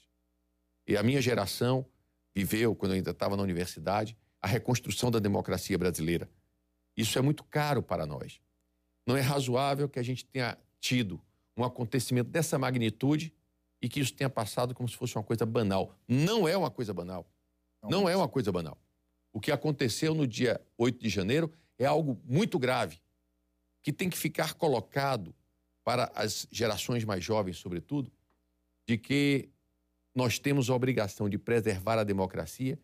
E 0.88 0.96
a 0.96 1.04
minha 1.04 1.22
geração 1.22 1.86
viveu, 2.36 2.76
quando 2.76 2.92
eu 2.92 2.98
ainda 2.98 3.12
estava 3.12 3.36
na 3.36 3.44
universidade, 3.44 4.18
a 4.42 4.48
reconstrução 4.48 5.12
da 5.12 5.20
democracia 5.20 5.78
brasileira. 5.78 6.30
Isso 6.96 7.18
é 7.18 7.22
muito 7.22 7.44
caro 7.44 7.84
para 7.84 8.06
nós. 8.06 8.42
Não 9.06 9.16
é 9.16 9.22
razoável 9.22 9.88
que 9.88 10.00
a 10.00 10.04
gente 10.04 10.26
tenha 10.26 10.58
tido 10.80 11.22
um 11.56 11.64
acontecimento 11.64 12.30
dessa 12.30 12.58
magnitude 12.58 13.34
e 13.82 13.90
que 13.90 14.00
isso 14.00 14.14
tenha 14.14 14.30
passado 14.30 14.74
como 14.74 14.88
se 14.88 14.96
fosse 14.96 15.16
uma 15.16 15.24
coisa 15.24 15.46
banal. 15.46 15.96
Não 16.08 16.48
é 16.48 16.56
uma 16.56 16.70
coisa 16.70 16.94
banal. 16.94 17.28
Não 17.84 18.08
é 18.08 18.16
uma 18.16 18.28
coisa 18.28 18.52
banal. 18.52 18.78
O 19.34 19.40
que 19.40 19.52
aconteceu 19.52 20.14
no 20.14 20.28
dia 20.28 20.62
8 20.78 21.00
de 21.00 21.10
janeiro 21.10 21.52
é 21.80 21.86
algo 21.86 22.22
muito 22.26 22.60
grave, 22.60 23.02
que 23.82 23.92
tem 23.92 24.10
que 24.10 24.18
ficar 24.18 24.54
colocado 24.54 25.34
para 25.84 26.12
as 26.14 26.48
gerações 26.52 27.04
mais 27.04 27.24
jovens, 27.24 27.58
sobretudo, 27.58 28.12
de 28.86 28.98
que 28.98 29.50
nós 30.14 30.40
temos 30.40 30.70
a 30.70 30.76
obrigação 30.76 31.30
de 31.30 31.38
preservar 31.38 31.98
a 31.98 32.04
democracia, 32.04 32.78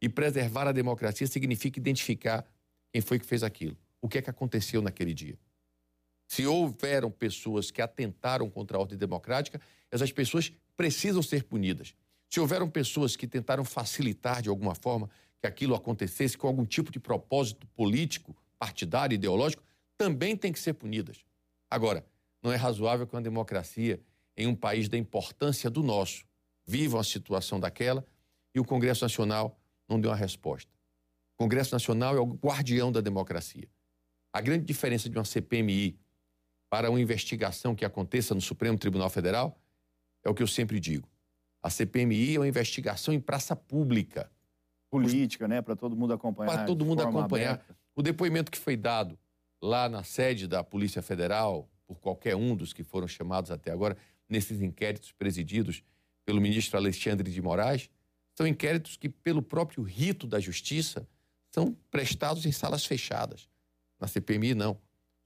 e 0.00 0.08
preservar 0.08 0.66
a 0.66 0.72
democracia 0.72 1.26
significa 1.26 1.78
identificar 1.78 2.46
quem 2.92 3.02
foi 3.02 3.18
que 3.18 3.26
fez 3.26 3.42
aquilo, 3.42 3.76
o 4.00 4.08
que 4.08 4.18
é 4.18 4.22
que 4.22 4.30
aconteceu 4.30 4.80
naquele 4.80 5.12
dia. 5.12 5.38
Se 6.26 6.46
houveram 6.46 7.10
pessoas 7.10 7.70
que 7.70 7.82
atentaram 7.82 8.48
contra 8.48 8.76
a 8.76 8.80
ordem 8.80 8.96
democrática, 8.96 9.60
essas 9.90 10.12
pessoas 10.12 10.52
precisam 10.76 11.22
ser 11.22 11.44
punidas. 11.44 11.94
Se 12.28 12.40
houveram 12.40 12.70
pessoas 12.70 13.16
que 13.16 13.26
tentaram 13.26 13.64
facilitar 13.64 14.40
de 14.40 14.48
alguma 14.48 14.74
forma 14.74 15.10
que 15.40 15.46
aquilo 15.46 15.74
acontecesse 15.74 16.38
com 16.38 16.46
algum 16.46 16.64
tipo 16.64 16.92
de 16.92 17.00
propósito 17.00 17.66
político, 17.68 18.36
partidário, 18.58 19.14
ideológico, 19.14 19.62
também 19.98 20.36
tem 20.36 20.52
que 20.52 20.58
ser 20.58 20.74
punidas. 20.74 21.24
Agora, 21.68 22.06
não 22.42 22.52
é 22.52 22.56
razoável 22.56 23.06
que 23.06 23.14
uma 23.14 23.20
democracia, 23.20 24.00
em 24.36 24.46
um 24.46 24.54
país 24.54 24.88
da 24.88 24.96
importância 24.96 25.68
do 25.68 25.82
nosso, 25.82 26.24
viva 26.70 26.96
uma 26.98 27.04
situação 27.04 27.58
daquela 27.58 28.04
e 28.54 28.60
o 28.60 28.64
Congresso 28.64 29.04
Nacional 29.04 29.58
não 29.88 30.00
dê 30.00 30.06
uma 30.06 30.14
resposta. 30.14 30.70
O 31.34 31.42
Congresso 31.42 31.74
Nacional 31.74 32.16
é 32.16 32.20
o 32.20 32.26
guardião 32.26 32.92
da 32.92 33.00
democracia. 33.00 33.68
A 34.32 34.40
grande 34.40 34.64
diferença 34.64 35.10
de 35.10 35.18
uma 35.18 35.24
CPMI 35.24 35.98
para 36.70 36.88
uma 36.88 37.00
investigação 37.00 37.74
que 37.74 37.84
aconteça 37.84 38.34
no 38.34 38.40
Supremo 38.40 38.78
Tribunal 38.78 39.10
Federal 39.10 39.60
é 40.24 40.30
o 40.30 40.34
que 40.34 40.42
eu 40.42 40.46
sempre 40.46 40.78
digo. 40.78 41.08
A 41.60 41.68
CPMI 41.68 42.36
é 42.36 42.38
uma 42.38 42.48
investigação 42.48 43.12
em 43.12 43.20
praça 43.20 43.56
pública 43.56 44.30
política, 44.88 45.48
né? 45.48 45.60
Para 45.60 45.74
todo 45.74 45.96
mundo 45.96 46.12
acompanhar. 46.12 46.52
Para 46.52 46.64
todo 46.64 46.84
mundo 46.84 47.02
acompanhar. 47.02 47.54
Aberta. 47.54 47.76
O 47.96 48.02
depoimento 48.02 48.50
que 48.50 48.58
foi 48.58 48.76
dado 48.76 49.18
lá 49.60 49.88
na 49.88 50.04
sede 50.04 50.46
da 50.46 50.62
Polícia 50.62 51.02
Federal, 51.02 51.68
por 51.86 52.00
qualquer 52.00 52.36
um 52.36 52.54
dos 52.54 52.72
que 52.72 52.84
foram 52.84 53.08
chamados 53.08 53.50
até 53.50 53.72
agora, 53.72 53.96
nesses 54.28 54.60
inquéritos 54.60 55.12
presididos 55.12 55.82
pelo 56.30 56.40
ministro 56.40 56.78
Alexandre 56.78 57.28
de 57.28 57.42
Moraes, 57.42 57.90
são 58.36 58.46
inquéritos 58.46 58.96
que, 58.96 59.08
pelo 59.08 59.42
próprio 59.42 59.82
rito 59.82 60.28
da 60.28 60.38
justiça, 60.38 61.04
são 61.52 61.76
prestados 61.90 62.46
em 62.46 62.52
salas 62.52 62.86
fechadas. 62.86 63.48
Na 63.98 64.06
CPMI, 64.06 64.54
não. 64.54 64.74
O 64.74 64.78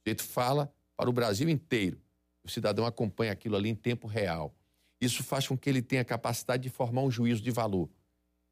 jeito 0.06 0.24
fala 0.24 0.72
para 0.96 1.10
o 1.10 1.12
Brasil 1.12 1.46
inteiro. 1.50 2.00
O 2.42 2.48
cidadão 2.48 2.86
acompanha 2.86 3.32
aquilo 3.32 3.54
ali 3.54 3.68
em 3.68 3.74
tempo 3.74 4.06
real. 4.06 4.54
Isso 4.98 5.22
faz 5.22 5.46
com 5.46 5.58
que 5.58 5.68
ele 5.68 5.82
tenha 5.82 6.00
a 6.00 6.06
capacidade 6.06 6.62
de 6.62 6.70
formar 6.70 7.02
um 7.02 7.10
juízo 7.10 7.42
de 7.42 7.50
valor 7.50 7.90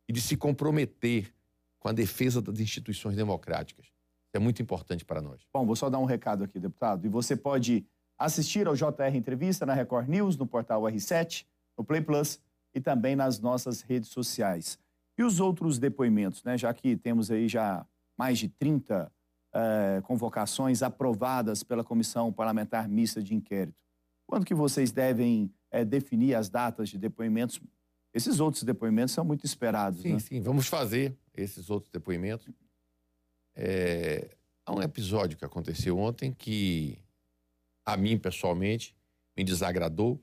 e 0.06 0.12
de 0.12 0.20
se 0.20 0.36
comprometer 0.36 1.32
com 1.80 1.88
a 1.88 1.92
defesa 1.92 2.42
das 2.42 2.60
instituições 2.60 3.16
democráticas. 3.16 3.86
é 4.34 4.38
muito 4.38 4.60
importante 4.60 5.06
para 5.06 5.22
nós. 5.22 5.40
Bom, 5.54 5.64
vou 5.64 5.74
só 5.74 5.88
dar 5.88 6.00
um 6.00 6.04
recado 6.04 6.44
aqui, 6.44 6.60
deputado. 6.60 7.06
E 7.06 7.08
você 7.08 7.34
pode 7.34 7.86
assistir 8.18 8.66
ao 8.66 8.74
JR 8.74 9.14
Entrevista 9.14 9.64
na 9.64 9.72
Record 9.72 10.06
News, 10.06 10.36
no 10.36 10.46
portal 10.46 10.82
R7, 10.82 11.46
no 11.76 11.84
Play 11.84 12.00
Plus 12.00 12.40
e 12.74 12.80
também 12.80 13.14
nas 13.16 13.38
nossas 13.38 13.82
redes 13.82 14.10
sociais. 14.10 14.78
E 15.16 15.22
os 15.22 15.40
outros 15.40 15.78
depoimentos, 15.78 16.42
né? 16.42 16.56
Já 16.56 16.72
que 16.72 16.96
temos 16.96 17.30
aí 17.30 17.48
já 17.48 17.86
mais 18.16 18.38
de 18.38 18.48
30 18.48 19.10
eh, 19.54 20.02
convocações 20.04 20.82
aprovadas 20.82 21.62
pela 21.62 21.84
Comissão 21.84 22.32
Parlamentar 22.32 22.88
Mista 22.88 23.22
de 23.22 23.34
Inquérito. 23.34 23.76
Quando 24.26 24.46
que 24.46 24.54
vocês 24.54 24.90
devem 24.90 25.52
eh, 25.70 25.84
definir 25.84 26.34
as 26.34 26.48
datas 26.48 26.88
de 26.88 26.96
depoimentos? 26.96 27.60
Esses 28.14 28.40
outros 28.40 28.62
depoimentos 28.62 29.12
são 29.12 29.24
muito 29.24 29.44
esperados, 29.44 30.00
Sim, 30.00 30.14
né? 30.14 30.18
sim, 30.18 30.40
vamos 30.40 30.66
fazer 30.66 31.14
esses 31.34 31.68
outros 31.68 31.90
depoimentos. 31.90 32.48
É, 33.54 34.34
há 34.64 34.72
um 34.72 34.80
episódio 34.80 35.36
que 35.36 35.44
aconteceu 35.44 35.98
ontem 35.98 36.32
que 36.32 36.98
a 37.84 37.96
mim 37.96 38.18
pessoalmente 38.18 38.96
me 39.36 39.44
desagradou 39.44 40.18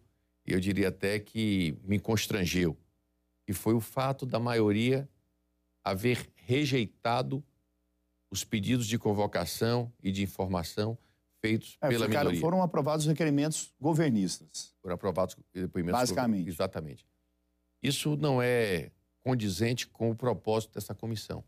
e 0.49 0.53
eu 0.53 0.59
diria 0.59 0.87
até 0.89 1.19
que 1.19 1.77
me 1.83 1.99
constrangeu, 1.99 2.75
que 3.45 3.53
foi 3.53 3.75
o 3.75 3.79
fato 3.79 4.25
da 4.25 4.39
maioria 4.39 5.07
haver 5.83 6.27
rejeitado 6.35 7.43
os 8.31 8.43
pedidos 8.43 8.87
de 8.87 8.97
convocação 8.97 9.93
e 10.01 10.11
de 10.11 10.23
informação 10.23 10.97
feitos 11.39 11.77
É, 11.81 11.87
pela 11.87 12.05
ficaram- 12.07 12.25
minoria. 12.31 12.41
foram 12.41 12.63
aprovados 12.63 13.05
requerimentos 13.05 13.71
governistas. 13.79 14.73
Foram 14.81 14.95
aprovados 14.95 15.35
depoimentos. 15.53 15.99
Basicamente. 15.99 16.49
Exatamente. 16.49 17.05
Isso 17.81 18.17
não 18.17 18.41
é 18.41 18.91
condizente 19.21 19.87
com 19.87 20.09
o 20.09 20.15
propósito 20.15 20.73
dessa 20.73 20.93
comissão. 20.95 21.43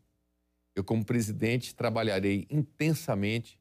Eu, 0.75 0.83
como 0.83 1.03
presidente, 1.03 1.73
trabalharei 1.75 2.47
intensamente 2.49 3.59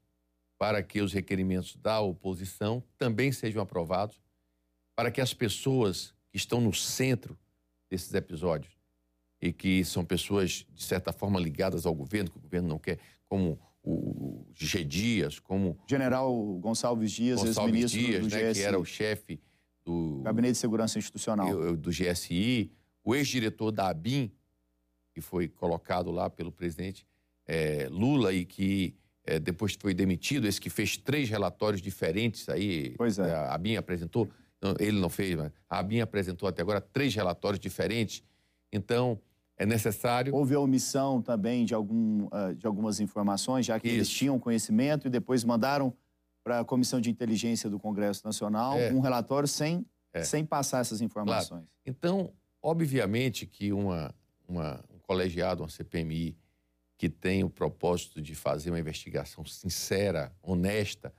para 0.58 0.82
que 0.82 1.00
os 1.00 1.12
requerimentos 1.12 1.74
da 1.76 2.00
oposição 2.00 2.82
também 2.98 3.32
sejam 3.32 3.60
aprovados, 3.62 4.20
para 5.00 5.10
que 5.10 5.22
as 5.22 5.32
pessoas 5.32 6.12
que 6.30 6.36
estão 6.36 6.60
no 6.60 6.74
centro 6.74 7.34
desses 7.88 8.12
episódios 8.12 8.70
e 9.40 9.50
que 9.50 9.82
são 9.82 10.04
pessoas, 10.04 10.66
de 10.74 10.82
certa 10.82 11.10
forma, 11.10 11.40
ligadas 11.40 11.86
ao 11.86 11.94
governo, 11.94 12.30
que 12.30 12.36
o 12.36 12.40
governo 12.42 12.68
não 12.68 12.78
quer, 12.78 12.98
como 13.26 13.58
o 13.82 14.44
G. 14.54 14.84
Dias, 14.84 15.38
como 15.38 15.78
General 15.88 16.30
Gonçalves 16.58 17.12
Dias, 17.12 17.42
Gonçalves 17.42 17.94
ex-ministro 17.94 17.98
Dias, 17.98 18.26
do 18.26 18.28
né, 18.28 18.50
GSI, 18.50 18.60
que 18.60 18.66
era 18.66 18.78
o 18.78 18.84
chefe 18.84 19.40
do 19.82 20.20
Gabinete 20.22 20.52
de 20.52 20.58
Segurança 20.58 20.98
Institucional. 20.98 21.74
do 21.78 21.88
GSI, 21.90 22.70
o 23.02 23.14
ex-diretor 23.14 23.72
da 23.72 23.88
ABIN, 23.88 24.30
que 25.14 25.22
foi 25.22 25.48
colocado 25.48 26.10
lá 26.10 26.28
pelo 26.28 26.52
presidente 26.52 27.06
eh, 27.46 27.88
Lula 27.90 28.34
e 28.34 28.44
que 28.44 28.94
eh, 29.24 29.38
depois 29.38 29.74
foi 29.80 29.94
demitido, 29.94 30.46
esse 30.46 30.60
que 30.60 30.68
fez 30.68 30.98
três 30.98 31.30
relatórios 31.30 31.80
diferentes 31.80 32.50
aí. 32.50 32.94
Pois 32.98 33.18
é. 33.18 33.32
A 33.32 33.54
ABIN 33.54 33.76
apresentou, 33.76 34.28
ele 34.78 35.00
não 35.00 35.08
fez, 35.08 35.34
mas 35.36 35.52
a 35.68 35.78
ABIN 35.78 36.00
apresentou 36.00 36.48
até 36.48 36.60
agora 36.62 36.80
três 36.80 37.14
relatórios 37.14 37.58
diferentes. 37.60 38.22
Então, 38.72 39.18
é 39.56 39.64
necessário. 39.66 40.34
Houve 40.34 40.54
a 40.54 40.60
omissão 40.60 41.20
também 41.22 41.64
de, 41.64 41.74
algum, 41.74 42.28
ah, 42.30 42.52
de 42.52 42.66
algumas 42.66 43.00
informações, 43.00 43.66
já 43.66 43.78
que 43.80 43.88
eles 43.88 44.08
Isso. 44.08 44.16
tinham 44.18 44.38
conhecimento 44.38 45.06
e 45.06 45.10
depois 45.10 45.44
mandaram 45.44 45.92
para 46.42 46.60
a 46.60 46.64
Comissão 46.64 47.00
de 47.00 47.10
Inteligência 47.10 47.68
do 47.68 47.78
Congresso 47.78 48.22
Nacional 48.24 48.78
É. 48.78 48.92
um 48.92 49.00
relatório 49.00 49.46
sem, 49.48 49.84
É. 50.12 50.22
sem 50.24 50.44
passar 50.44 50.80
essas 50.80 51.00
informações. 51.00 51.64
Então, 51.84 52.32
obviamente 52.62 53.46
que 53.46 53.72
uma, 53.72 54.14
uma- 54.48 54.82
um 54.94 54.98
colegiado, 55.00 55.62
uma 55.62 55.68
CPMI, 55.68 56.36
que 56.96 57.08
tem 57.08 57.44
o 57.44 57.50
propósito 57.50 58.20
de 58.20 58.34
fazer 58.34 58.70
uma 58.70 58.78
investigação 58.80 59.44
sincera, 59.44 60.32
honesta, 60.42 61.12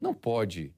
não 0.00 0.12
pode 0.14 0.74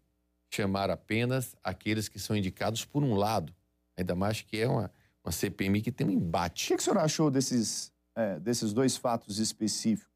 chamar 0.50 0.90
apenas 0.90 1.54
aqueles 1.62 2.08
que 2.08 2.18
são 2.18 2.36
indicados 2.36 2.84
por 2.84 3.02
um 3.02 3.14
lado, 3.14 3.54
ainda 3.96 4.14
mais 4.14 4.42
que 4.42 4.58
é 4.58 4.68
uma, 4.68 4.90
uma 5.24 5.32
CPMI 5.32 5.80
que 5.80 5.92
tem 5.92 6.06
um 6.06 6.10
O 6.10 6.12
embate. 6.14 6.68
que, 6.68 6.76
que 6.76 6.80
o 6.80 6.84
senhor 6.84 6.98
achou 6.98 7.30
desses, 7.30 7.92
eh, 8.16 8.38
desses 8.40 8.72
dois 8.72 8.96
fatos 8.96 9.38
específicos? 9.38 10.10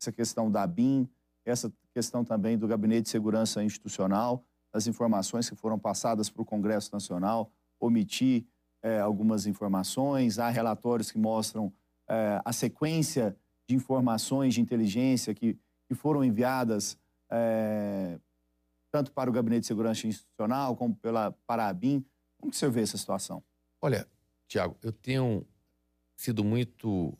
Essa 0.00 0.12
questão 0.12 0.50
da 0.50 0.66
BIM, 0.66 1.08
essa 1.44 1.72
questão 1.92 2.24
também 2.24 2.58
do 2.58 2.68
Gabinete 2.68 3.04
de 3.04 3.08
Segurança 3.08 3.62
Institucional, 3.64 4.44
as 4.72 4.86
informações 4.86 5.48
que 5.48 5.56
foram 5.56 5.78
passadas 5.78 6.28
para 6.28 6.42
o 6.42 6.44
Congresso 6.44 6.90
Nacional, 6.92 7.50
omitir 7.80 8.44
eh, 8.82 9.00
algumas 9.00 9.46
informações, 9.46 10.38
há 10.38 10.50
relatórios 10.50 11.10
que 11.10 11.18
mostram 11.18 11.72
eh, 12.08 12.40
a 12.44 12.52
sequência 12.52 13.34
de 13.66 13.74
informações 13.74 14.52
de 14.52 14.60
inteligência 14.60 15.32
que, 15.32 15.58
que 15.88 15.94
foram 15.94 16.22
enviadas 16.22 16.98
eh, 17.30 18.18
tanto 18.94 19.10
para 19.10 19.28
o 19.28 19.32
Gabinete 19.32 19.62
de 19.62 19.66
Segurança 19.66 20.06
Institucional 20.06 20.76
como 20.76 20.94
pela, 20.94 21.32
para 21.48 21.68
a. 21.68 21.74
Como 21.74 22.04
que 22.48 22.50
o 22.50 22.54
senhor 22.54 22.70
vê 22.70 22.82
essa 22.82 22.96
situação? 22.96 23.42
Olha, 23.82 24.06
Tiago, 24.46 24.78
eu 24.84 24.92
tenho 24.92 25.44
sido 26.14 26.44
muito 26.44 27.12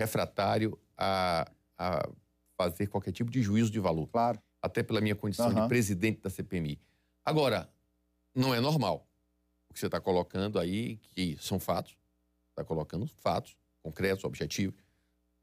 refratário 0.00 0.80
a, 0.96 1.46
a 1.76 2.08
fazer 2.56 2.86
qualquer 2.86 3.12
tipo 3.12 3.30
de 3.30 3.42
juízo 3.42 3.70
de 3.70 3.78
valor. 3.78 4.06
Claro. 4.06 4.40
até 4.62 4.82
pela 4.82 5.02
minha 5.02 5.14
condição 5.14 5.50
Aham. 5.50 5.64
de 5.64 5.68
presidente 5.68 6.22
da 6.22 6.30
CPMI. 6.30 6.80
Agora, 7.22 7.70
não 8.34 8.54
é 8.54 8.60
normal 8.60 9.06
o 9.68 9.74
que 9.74 9.80
você 9.80 9.84
está 9.84 10.00
colocando 10.00 10.58
aí, 10.58 10.96
que 10.96 11.36
são 11.38 11.60
fatos, 11.60 11.94
está 12.48 12.64
colocando 12.64 13.06
fatos 13.06 13.54
concretos, 13.82 14.24
objetivos, 14.24 14.80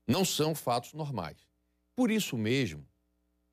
não 0.08 0.26
são 0.26 0.56
fatos 0.56 0.94
normais. 0.94 1.48
Por 1.96 2.10
isso 2.10 2.36
mesmo, 2.36 2.84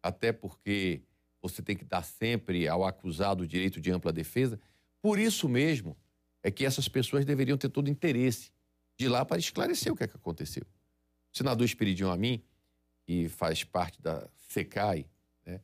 até 0.02 0.32
porque 0.32 1.02
você 1.42 1.60
tem 1.60 1.76
que 1.76 1.84
dar 1.84 2.02
sempre 2.04 2.68
ao 2.68 2.84
acusado 2.84 3.42
o 3.42 3.46
direito 3.46 3.80
de 3.80 3.90
ampla 3.90 4.12
defesa, 4.12 4.58
por 5.00 5.18
isso 5.18 5.48
mesmo 5.48 5.96
é 6.42 6.50
que 6.50 6.64
essas 6.64 6.88
pessoas 6.88 7.24
deveriam 7.24 7.58
ter 7.58 7.68
todo 7.68 7.90
interesse 7.90 8.52
de 8.96 9.06
ir 9.06 9.08
lá 9.08 9.24
para 9.24 9.38
esclarecer 9.38 9.92
o 9.92 9.96
que 9.96 10.04
é 10.04 10.06
que 10.06 10.16
aconteceu. 10.16 10.62
O 11.32 11.36
senador 11.36 11.64
Espiridion 11.64 12.10
Amin, 12.10 12.42
que 13.04 13.28
faz 13.28 13.64
parte 13.64 14.00
da 14.00 14.28
SECAI, 14.48 15.06
né, 15.44 15.60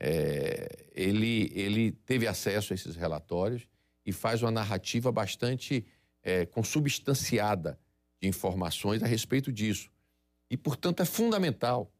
é, 0.00 0.86
ele, 0.94 1.52
ele 1.54 1.92
teve 1.92 2.26
acesso 2.26 2.72
a 2.72 2.74
esses 2.74 2.96
relatórios 2.96 3.68
e 4.06 4.12
faz 4.12 4.42
uma 4.42 4.50
narrativa 4.50 5.12
bastante 5.12 5.84
é, 6.22 6.46
consubstanciada 6.46 7.78
de 8.20 8.28
informações 8.28 9.02
a 9.02 9.06
respeito 9.06 9.52
disso. 9.52 9.90
E, 10.50 10.56
portanto, 10.56 11.02
é 11.02 11.04
fundamental 11.04 11.92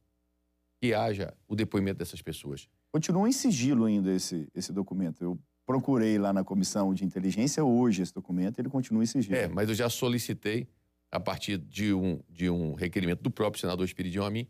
que 0.81 0.93
haja 0.93 1.33
o 1.47 1.55
depoimento 1.55 1.99
dessas 1.99 2.21
pessoas. 2.21 2.67
Continua 2.91 3.27
em 3.27 3.31
sigilo 3.31 3.85
ainda 3.85 4.11
esse, 4.11 4.47
esse 4.53 4.73
documento. 4.73 5.23
Eu 5.23 5.39
procurei 5.65 6.17
lá 6.17 6.33
na 6.33 6.43
Comissão 6.43 6.93
de 6.93 7.05
Inteligência 7.05 7.63
hoje 7.63 8.01
esse 8.01 8.13
documento, 8.13 8.59
ele 8.59 8.69
continua 8.69 9.03
em 9.03 9.05
sigilo. 9.05 9.35
É, 9.35 9.47
mas 9.47 9.69
eu 9.69 9.75
já 9.75 9.89
solicitei, 9.89 10.67
a 11.11 11.19
partir 11.19 11.57
de 11.57 11.93
um, 11.93 12.19
de 12.29 12.49
um 12.49 12.73
requerimento 12.73 13.21
do 13.21 13.29
próprio 13.29 13.61
senador 13.61 13.85
Espiridion 13.85 14.25
Amin, 14.25 14.47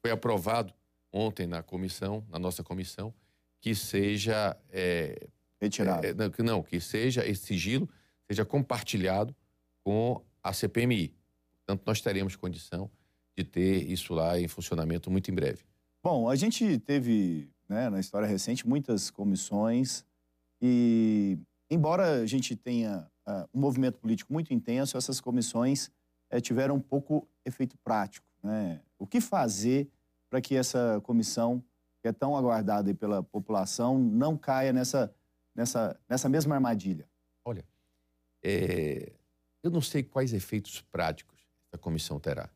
foi 0.00 0.10
aprovado 0.10 0.74
ontem 1.12 1.46
na 1.46 1.62
comissão, 1.62 2.24
na 2.28 2.38
nossa 2.38 2.62
comissão, 2.62 3.14
que 3.60 3.74
seja 3.74 4.56
é, 4.70 5.28
Retirado. 5.60 6.06
É, 6.06 6.14
não, 6.14 6.30
que 6.30 6.42
não, 6.42 6.62
que 6.62 6.80
seja 6.80 7.26
esse 7.26 7.46
sigilo 7.46 7.88
seja 8.28 8.44
compartilhado 8.44 9.34
com 9.82 10.22
a 10.42 10.52
CPMI. 10.52 11.14
Portanto, 11.66 11.86
nós 11.86 12.00
teremos 12.00 12.36
condição 12.36 12.90
de 13.36 13.42
ter 13.42 13.90
isso 13.90 14.14
lá 14.14 14.38
em 14.38 14.46
funcionamento 14.46 15.10
muito 15.10 15.30
em 15.30 15.34
breve. 15.34 15.64
Bom, 16.02 16.28
a 16.28 16.36
gente 16.36 16.78
teve, 16.78 17.50
né, 17.68 17.90
na 17.90 18.00
história 18.00 18.26
recente, 18.26 18.66
muitas 18.66 19.10
comissões 19.10 20.04
e, 20.60 21.38
embora 21.70 22.22
a 22.22 22.26
gente 22.26 22.56
tenha 22.56 23.06
ah, 23.26 23.48
um 23.52 23.60
movimento 23.60 23.98
político 23.98 24.32
muito 24.32 24.52
intenso, 24.52 24.96
essas 24.96 25.20
comissões 25.20 25.90
eh, 26.30 26.40
tiveram 26.40 26.76
um 26.76 26.80
pouco 26.80 27.28
efeito 27.44 27.76
prático. 27.78 28.26
Né? 28.42 28.80
O 28.98 29.06
que 29.06 29.20
fazer 29.20 29.88
para 30.28 30.40
que 30.40 30.56
essa 30.56 31.00
comissão, 31.04 31.62
que 32.00 32.08
é 32.08 32.12
tão 32.12 32.36
aguardada 32.36 32.92
pela 32.94 33.22
população, 33.22 33.98
não 33.98 34.36
caia 34.36 34.72
nessa, 34.72 35.14
nessa, 35.54 35.98
nessa 36.08 36.28
mesma 36.28 36.54
armadilha? 36.54 37.08
Olha, 37.44 37.64
é, 38.42 39.12
eu 39.62 39.70
não 39.70 39.80
sei 39.80 40.02
quais 40.02 40.32
efeitos 40.32 40.80
práticos 40.90 41.38
essa 41.70 41.78
comissão 41.78 42.18
terá, 42.18 42.48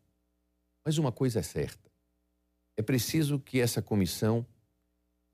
mas 0.85 0.99
uma 0.99 1.12
coisa 1.12 1.40
é 1.40 1.42
certa: 1.42 1.90
é 2.76 2.83
preciso 2.83 3.38
que 3.38 3.61
essa 3.61 3.83
comissão 3.83 4.47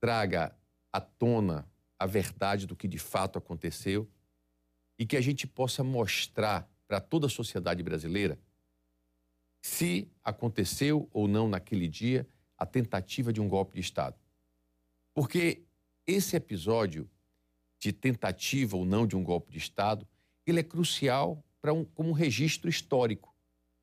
traga 0.00 0.56
à 0.92 1.00
tona 1.00 1.68
a 1.98 2.06
verdade 2.06 2.66
do 2.66 2.76
que 2.76 2.86
de 2.86 2.98
fato 2.98 3.38
aconteceu 3.38 4.08
e 4.98 5.06
que 5.06 5.16
a 5.16 5.20
gente 5.20 5.46
possa 5.46 5.82
mostrar 5.82 6.68
para 6.86 7.00
toda 7.00 7.26
a 7.26 7.30
sociedade 7.30 7.82
brasileira 7.82 8.38
se 9.60 10.08
aconteceu 10.24 11.08
ou 11.12 11.26
não 11.26 11.48
naquele 11.48 11.88
dia 11.88 12.26
a 12.56 12.64
tentativa 12.64 13.32
de 13.32 13.40
um 13.40 13.48
golpe 13.48 13.74
de 13.74 13.80
Estado. 13.80 14.16
Porque 15.12 15.62
esse 16.06 16.36
episódio 16.36 17.08
de 17.78 17.92
tentativa 17.92 18.76
ou 18.76 18.84
não 18.84 19.06
de 19.06 19.16
um 19.16 19.22
golpe 19.22 19.52
de 19.52 19.58
Estado, 19.58 20.06
ele 20.46 20.60
é 20.60 20.62
crucial 20.62 21.44
para 21.60 21.72
um, 21.72 21.84
como 21.84 22.10
um 22.10 22.12
registro 22.12 22.68
histórico. 22.68 23.34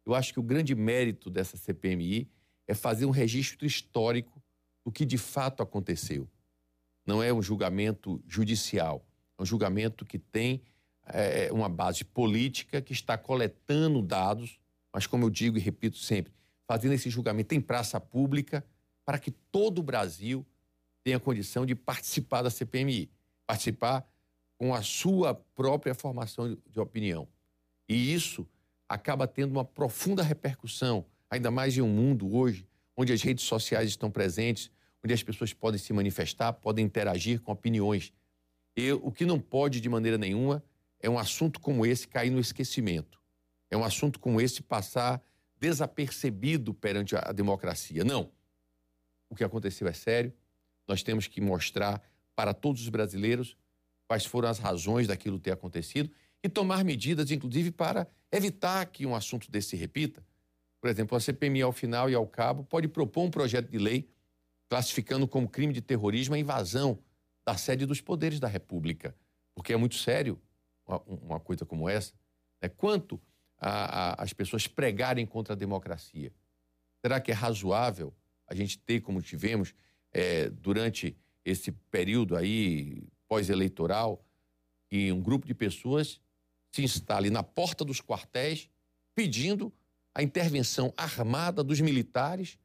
Eu 0.05 0.13
acho 0.13 0.34
que 0.34 0.39
o 0.39 0.43
grande 0.43 0.75
mérito 0.75 1.29
dessa 1.29 1.57
CPMI 1.57 2.29
é 2.67 2.74
fazer 2.74 3.05
um 3.05 3.12
registro 3.12 3.65
histórico 3.65 4.35
do 4.86 4.92
que 4.92 5.04
de 5.04 5.18
fato 5.18 5.63
aconteceu. 5.63 6.30
Não 7.06 7.22
é 7.22 7.34
um 7.34 7.42
julgamento 7.42 8.24
judicial, 8.27 9.04
é 9.38 9.42
um 9.42 9.46
julgamento 9.46 10.06
que 10.06 10.20
tem 10.20 10.62
é, 11.08 11.51
uma 11.51 11.68
base 11.68 12.06
política 12.06 12.82
que 12.82 12.94
está 12.94 13.18
coletando 13.18 14.01
dados, 14.01 14.60
mas, 14.94 15.08
como 15.08 15.25
eu 15.25 15.30
digo 15.30 15.58
e 15.58 15.60
repito 15.60 15.98
sempre, 15.98 16.32
fazendo 16.68 16.94
esse 16.94 17.10
julgamento 17.10 17.54
em 17.54 17.60
praça 17.60 18.00
pública 18.00 18.63
para 19.04 19.20
que 19.20 19.32
todo 19.32 19.80
o 19.80 19.84
Brasil 19.84 20.46
tenha 21.04 21.20
condição 21.20 21.65
de 21.65 21.75
participar 21.75 22.44
da 22.44 22.50
CPMI, 22.50 23.10
participar 23.46 24.08
com 24.58 24.74
a 24.74 24.82
sua 24.82 25.36
própria 25.36 25.94
formação 25.94 26.58
de 26.70 26.80
opinião. 26.80 27.27
E 27.88 28.13
isso 28.13 28.48
acaba 28.88 29.27
tendo 29.27 29.51
uma 29.51 29.65
profunda 29.65 30.24
repercussão, 30.24 31.06
ainda 31.30 31.51
mais 31.51 31.77
em 31.77 31.82
um 31.82 31.89
mundo 31.89 32.34
hoje 32.34 32.68
onde 32.98 33.12
as 33.12 33.22
redes 33.22 33.44
sociais 33.44 33.89
estão 33.89 34.10
presentes, 34.10 34.72
onde 35.06 35.14
as 35.14 35.22
pessoas 35.22 35.54
podem 35.54 35.80
se 35.80 35.94
manifestar, 35.94 36.52
podem 36.52 36.84
interagir 36.84 37.40
com 37.40 37.52
opiniões. 37.52 38.12
E 38.76 38.92
o 38.92 39.12
que 39.12 39.24
não 39.24 39.40
pode, 39.40 39.80
de 39.80 39.88
maneira 39.88 40.18
nenhuma, 40.18 40.64
é 41.00 41.08
um 41.08 41.20
assunto 41.20 41.60
como 41.60 41.86
esse 41.86 42.08
cair 42.08 42.32
no 42.32 42.40
esquecimento. 42.40 43.22
É 43.70 43.78
um 43.78 43.84
assunto 43.84 44.20
como 44.20 44.42
esse 44.42 44.64
passar 44.64 45.22
desapercebido 45.60 46.74
perante 46.74 47.16
a 47.16 47.32
democracia. 47.32 48.04
Não. 48.04 48.32
O 49.30 49.36
que 49.36 49.44
aconteceu 49.44 49.88
é 49.88 49.94
sério. 49.94 50.34
Nós 50.88 51.04
temos 51.04 51.28
que 51.28 51.40
mostrar 51.40 52.02
para 52.36 52.52
todos 52.52 52.82
os 52.82 52.90
brasileiros 52.90 53.56
quais 54.08 54.26
foram 54.26 54.50
as 54.50 54.58
razões 54.58 55.06
daquilo 55.06 55.38
ter 55.38 55.52
acontecido 55.52 56.10
e 56.44 56.50
tomar 56.50 56.84
medidas, 56.84 57.30
inclusive, 57.30 57.70
para 57.70 58.08
evitar 58.32 58.84
que 58.88 59.06
um 59.06 59.14
assunto 59.14 59.52
desse 59.52 59.70
se 59.70 59.76
repita. 59.76 60.26
Por 60.82 60.90
exemplo, 60.90 61.16
a 61.16 61.20
CPMI, 61.20 61.62
ao 61.62 61.72
final 61.72 62.10
e 62.10 62.16
ao 62.16 62.26
cabo, 62.26 62.64
pode 62.64 62.88
propor 62.88 63.22
um 63.22 63.30
projeto 63.30 63.70
de 63.70 63.78
lei 63.78 64.14
classificando 64.75 65.25
como 65.25 65.48
crime 65.48 65.72
de 65.72 65.79
terrorismo 65.79 66.36
a 66.36 66.38
invasão 66.38 67.00
da 67.46 67.55
sede 67.55 67.86
dos 67.86 68.01
poderes 68.01 68.41
da 68.41 68.48
República. 68.50 69.15
Porque 69.53 69.72
é 69.72 69.77
muito 69.77 69.96
sério 69.96 70.38
uma, 70.86 71.01
uma 71.03 71.39
coisa 71.39 71.65
como 71.65 71.88
essa. 71.88 72.13
Né? 72.62 72.67
Quanto 72.67 73.17
a, 73.58 73.70
a, 73.70 74.24
as 74.24 74.34
pessoas 74.34 74.67
pregarem 74.67 75.25
contra 75.25 75.53
a 75.53 75.55
democracia? 75.55 76.34
Será 77.01 77.22
que 77.22 77.32
é 77.32 77.34
razoável 77.34 78.13
a 78.46 78.53
gente 78.53 78.77
ter, 78.77 79.00
como 79.00 79.22
tivemos 79.22 79.74
é, 80.12 80.50
durante 80.50 81.15
esse 81.46 81.72
período 81.72 82.36
aí 82.36 83.01
pós-eleitoral, 83.29 84.25
que 84.89 85.10
um 85.10 85.22
grupo 85.22 85.48
de 85.48 85.53
pessoas 85.53 86.20
se 86.70 86.84
instale 86.84 87.29
na 87.29 87.44
porta 87.44 87.86
dos 87.86 88.01
quartéis 88.01 88.70
pedindo 89.15 89.72
a 90.13 90.22
intervenção 90.22 90.94
armada 90.98 91.63
dos 91.63 91.79
militares 91.79 92.60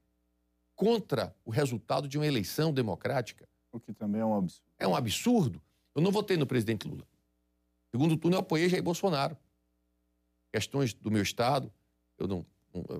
contra 0.80 1.36
o 1.44 1.50
resultado 1.50 2.08
de 2.08 2.16
uma 2.16 2.26
eleição 2.26 2.72
democrática. 2.72 3.46
O 3.70 3.78
que 3.78 3.92
também 3.92 4.22
é 4.22 4.24
um 4.24 4.34
absurdo. 4.34 4.64
É 4.78 4.88
um 4.88 4.96
absurdo. 4.96 5.62
Eu 5.94 6.00
não 6.00 6.10
votei 6.10 6.38
no 6.38 6.46
presidente 6.46 6.88
Lula. 6.88 7.06
Segundo 7.90 8.16
turno, 8.16 8.38
eu 8.38 8.40
apoiei 8.40 8.66
Jair 8.66 8.82
Bolsonaro. 8.82 9.36
Questões 10.50 10.94
do 10.94 11.10
meu 11.10 11.22
Estado, 11.22 11.70
eu 12.16 12.26
não. 12.26 12.46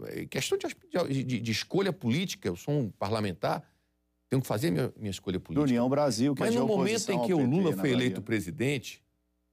É 0.09 0.27
questão 0.27 0.59
de, 0.59 1.25
de, 1.25 1.41
de 1.41 1.51
escolha 1.51 1.91
política, 1.91 2.49
eu 2.49 2.55
sou 2.55 2.75
um 2.75 2.91
parlamentar, 2.91 3.67
tenho 4.29 4.43
que 4.43 4.49
fazer 4.49 4.71
minha, 4.71 4.93
minha 4.99 5.11
escolha 5.11 5.41
política. 5.41 5.65
Do 5.65 5.71
União 5.71 5.89
Brasil, 5.89 6.35
que 6.35 6.41
Mas 6.41 6.55
é 6.55 6.59
no 6.59 6.67
momento 6.67 7.11
em 7.11 7.23
que 7.25 7.33
o 7.33 7.43
Lula 7.43 7.73
foi 7.75 7.93
eleito 7.93 8.21
presidente, 8.21 9.03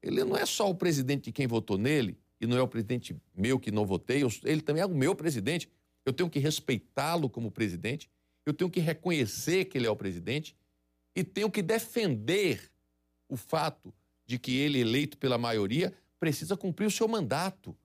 ele 0.03 0.25
não 0.25 0.36
é 0.36 0.46
só 0.46 0.69
o 0.69 0.75
presidente 0.75 1.25
de 1.25 1.31
quem 1.31 1.48
votou 1.48 1.77
nele, 1.77 2.17
e 2.41 2.46
não 2.46 2.57
é 2.57 2.62
o 2.62 2.67
presidente 2.67 3.15
meu 3.34 3.57
que 3.57 3.72
não 3.72 3.86
votei, 3.86 4.22
eu, 4.22 4.29
ele 4.43 4.62
também 4.62 4.84
é 4.84 4.86
o 4.86 4.89
meu 4.89 5.15
presidente. 5.15 5.69
Eu 6.05 6.12
tenho 6.12 6.29
que 6.29 6.39
respeitá-lo 6.39 7.29
como 7.29 7.50
presidente, 7.50 8.10
eu 8.47 8.53
tenho 8.53 8.69
que 8.69 8.79
reconhecer 8.79 9.65
que 9.65 9.77
ele 9.77 9.85
é 9.85 9.89
o 9.89 9.95
presidente 9.95 10.55
e 11.13 11.21
tenho 11.21 11.51
que 11.51 11.61
defender 11.61 12.71
o 13.27 13.35
fato 13.35 13.93
de 14.25 14.39
que 14.39 14.55
ele, 14.55 14.79
eleito 14.79 15.17
pela 15.17 15.38
maioria, 15.38 15.93
precisa 16.17 16.55
cumprir 16.55 16.86
o 16.86 16.91
seu 16.91 17.10
mandato. 17.10 17.75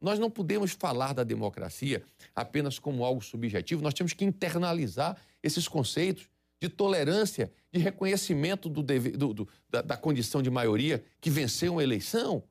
Nós 0.00 0.18
não 0.18 0.30
podemos 0.30 0.72
falar 0.72 1.12
da 1.12 1.22
democracia 1.22 2.02
apenas 2.34 2.78
como 2.78 3.04
algo 3.04 3.20
subjetivo, 3.20 3.82
nós 3.82 3.92
temos 3.92 4.14
que 4.14 4.24
internalizar 4.24 5.20
esses 5.42 5.68
conceitos 5.68 6.30
de 6.58 6.70
tolerância, 6.70 7.52
de 7.70 7.78
reconhecimento 7.78 8.70
do 8.70 8.82
do, 8.82 9.34
do, 9.34 9.48
da, 9.68 9.82
da 9.82 9.96
condição 9.98 10.40
de 10.40 10.48
maioria 10.48 11.04
que 11.20 11.28
venceu 11.28 11.72
uma 11.72 11.82
eleição. 11.82 12.42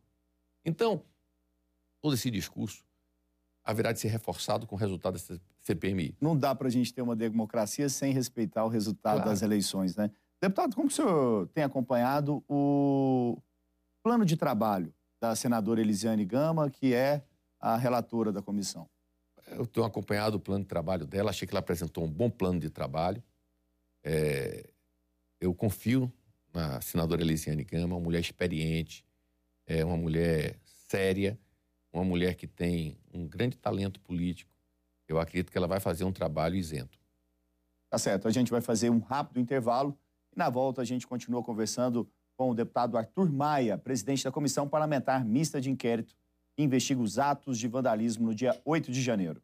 Então, 0.63 1.03
todo 1.99 2.13
esse 2.13 2.29
discurso 2.29 2.83
haverá 3.69 3.91
de 3.91 3.99
ser 3.99 4.08
reforçado 4.08 4.65
com 4.65 4.75
o 4.75 4.77
resultado 4.77 5.13
dessa 5.13 5.39
CPMI. 5.62 6.15
Não 6.19 6.36
dá 6.36 6.55
para 6.55 6.67
a 6.67 6.71
gente 6.71 6.91
ter 6.93 7.01
uma 7.03 7.15
democracia 7.15 7.88
sem 7.88 8.12
respeitar 8.12 8.65
o 8.65 8.67
resultado 8.67 9.17
Claro. 9.17 9.29
das 9.29 9.41
eleições, 9.43 9.95
né? 9.95 10.10
Deputado, 10.41 10.75
como 10.75 10.88
o 10.88 10.91
senhor 10.91 11.47
tem 11.49 11.63
acompanhado 11.63 12.43
o 12.47 13.38
plano 14.01 14.25
de 14.25 14.36
trabalho 14.36 14.91
da 15.21 15.36
senadora 15.36 15.82
Elisiane 15.82 16.25
Gama, 16.25 16.69
que 16.69 16.93
é 16.93 17.21
a 17.60 17.75
relatora 17.77 18.32
da 18.32 18.41
comissão? 18.41 18.88
Eu 19.51 19.67
tenho 19.67 19.86
acompanhado 19.86 20.38
o 20.38 20.39
plano 20.39 20.63
de 20.63 20.67
trabalho 20.69 21.05
dela, 21.05 21.29
achei 21.29 21.47
que 21.47 21.53
ela 21.53 21.60
apresentou 21.60 22.03
um 22.05 22.10
bom 22.10 22.29
plano 22.29 22.60
de 22.60 22.69
trabalho. 22.69 23.21
É, 24.03 24.67
eu 25.39 25.53
confio 25.53 26.12
na 26.53 26.82
senadora 26.82 27.21
Elisiane 27.21 27.63
Gama, 27.63 27.95
uma 27.95 27.99
mulher 28.01 28.21
experiente, 28.21 29.05
é 29.67 29.84
uma 29.86 29.97
mulher 29.97 30.55
séria, 30.88 31.38
uma 31.91 32.04
mulher 32.04 32.36
que 32.36 32.47
tem 32.47 32.97
um 33.13 33.28
grande 33.28 33.58
talento 33.58 33.99
político. 33.99 34.52
Eu 35.08 35.19
acredito 35.19 35.52
que 35.52 35.58
ela 35.58 35.67
vai 35.67 35.80
fazer 35.80 36.04
um 36.04 36.12
trabalho 36.12 36.56
isento. 36.56 36.97
Tá 37.89 37.97
certo, 37.97 38.28
a 38.28 38.32
gente 38.32 38.52
vai 38.52 38.62
fazer 38.62 38.89
um 38.89 38.99
rápido 38.99 39.39
intervalo 39.39 39.97
e 40.32 40.38
na 40.38 40.49
volta 40.49 40.82
a 40.82 40.86
gente 40.86 41.08
continua 41.08 41.43
conversando 41.43 42.08
com 42.38 42.52
o 42.52 42.54
deputado 42.54 42.97
Arthur 42.97 43.32
Maia, 43.32 43.78
presidente 43.78 44.23
da 44.23 44.32
Comissão 44.32 44.67
Parlamentar 44.67 45.25
Mista 45.25 45.60
de 45.60 45.69
Inquérito, 45.69 46.15
que 46.56 46.63
investiga 46.63 47.02
os 47.02 47.17
atos 47.17 47.58
de 47.58 47.67
vandalismo 47.67 48.28
no 48.28 48.36
dia 48.36 48.60
8 48.63 48.91
de 48.91 49.02
janeiro. 49.02 49.41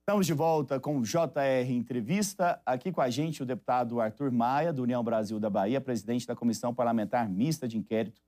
Estamos 0.00 0.26
de 0.26 0.32
volta 0.32 0.80
com 0.80 0.98
o 0.98 1.02
JR 1.02 1.70
Entrevista. 1.70 2.60
Aqui 2.66 2.90
com 2.90 3.00
a 3.00 3.08
gente 3.08 3.42
o 3.42 3.46
deputado 3.46 4.00
Arthur 4.00 4.32
Maia, 4.32 4.72
do 4.72 4.82
União 4.82 5.04
Brasil 5.04 5.38
da 5.38 5.48
Bahia, 5.48 5.80
presidente 5.80 6.26
da 6.26 6.34
Comissão 6.34 6.74
Parlamentar 6.74 7.28
Mista 7.28 7.68
de 7.68 7.78
Inquérito, 7.78 8.20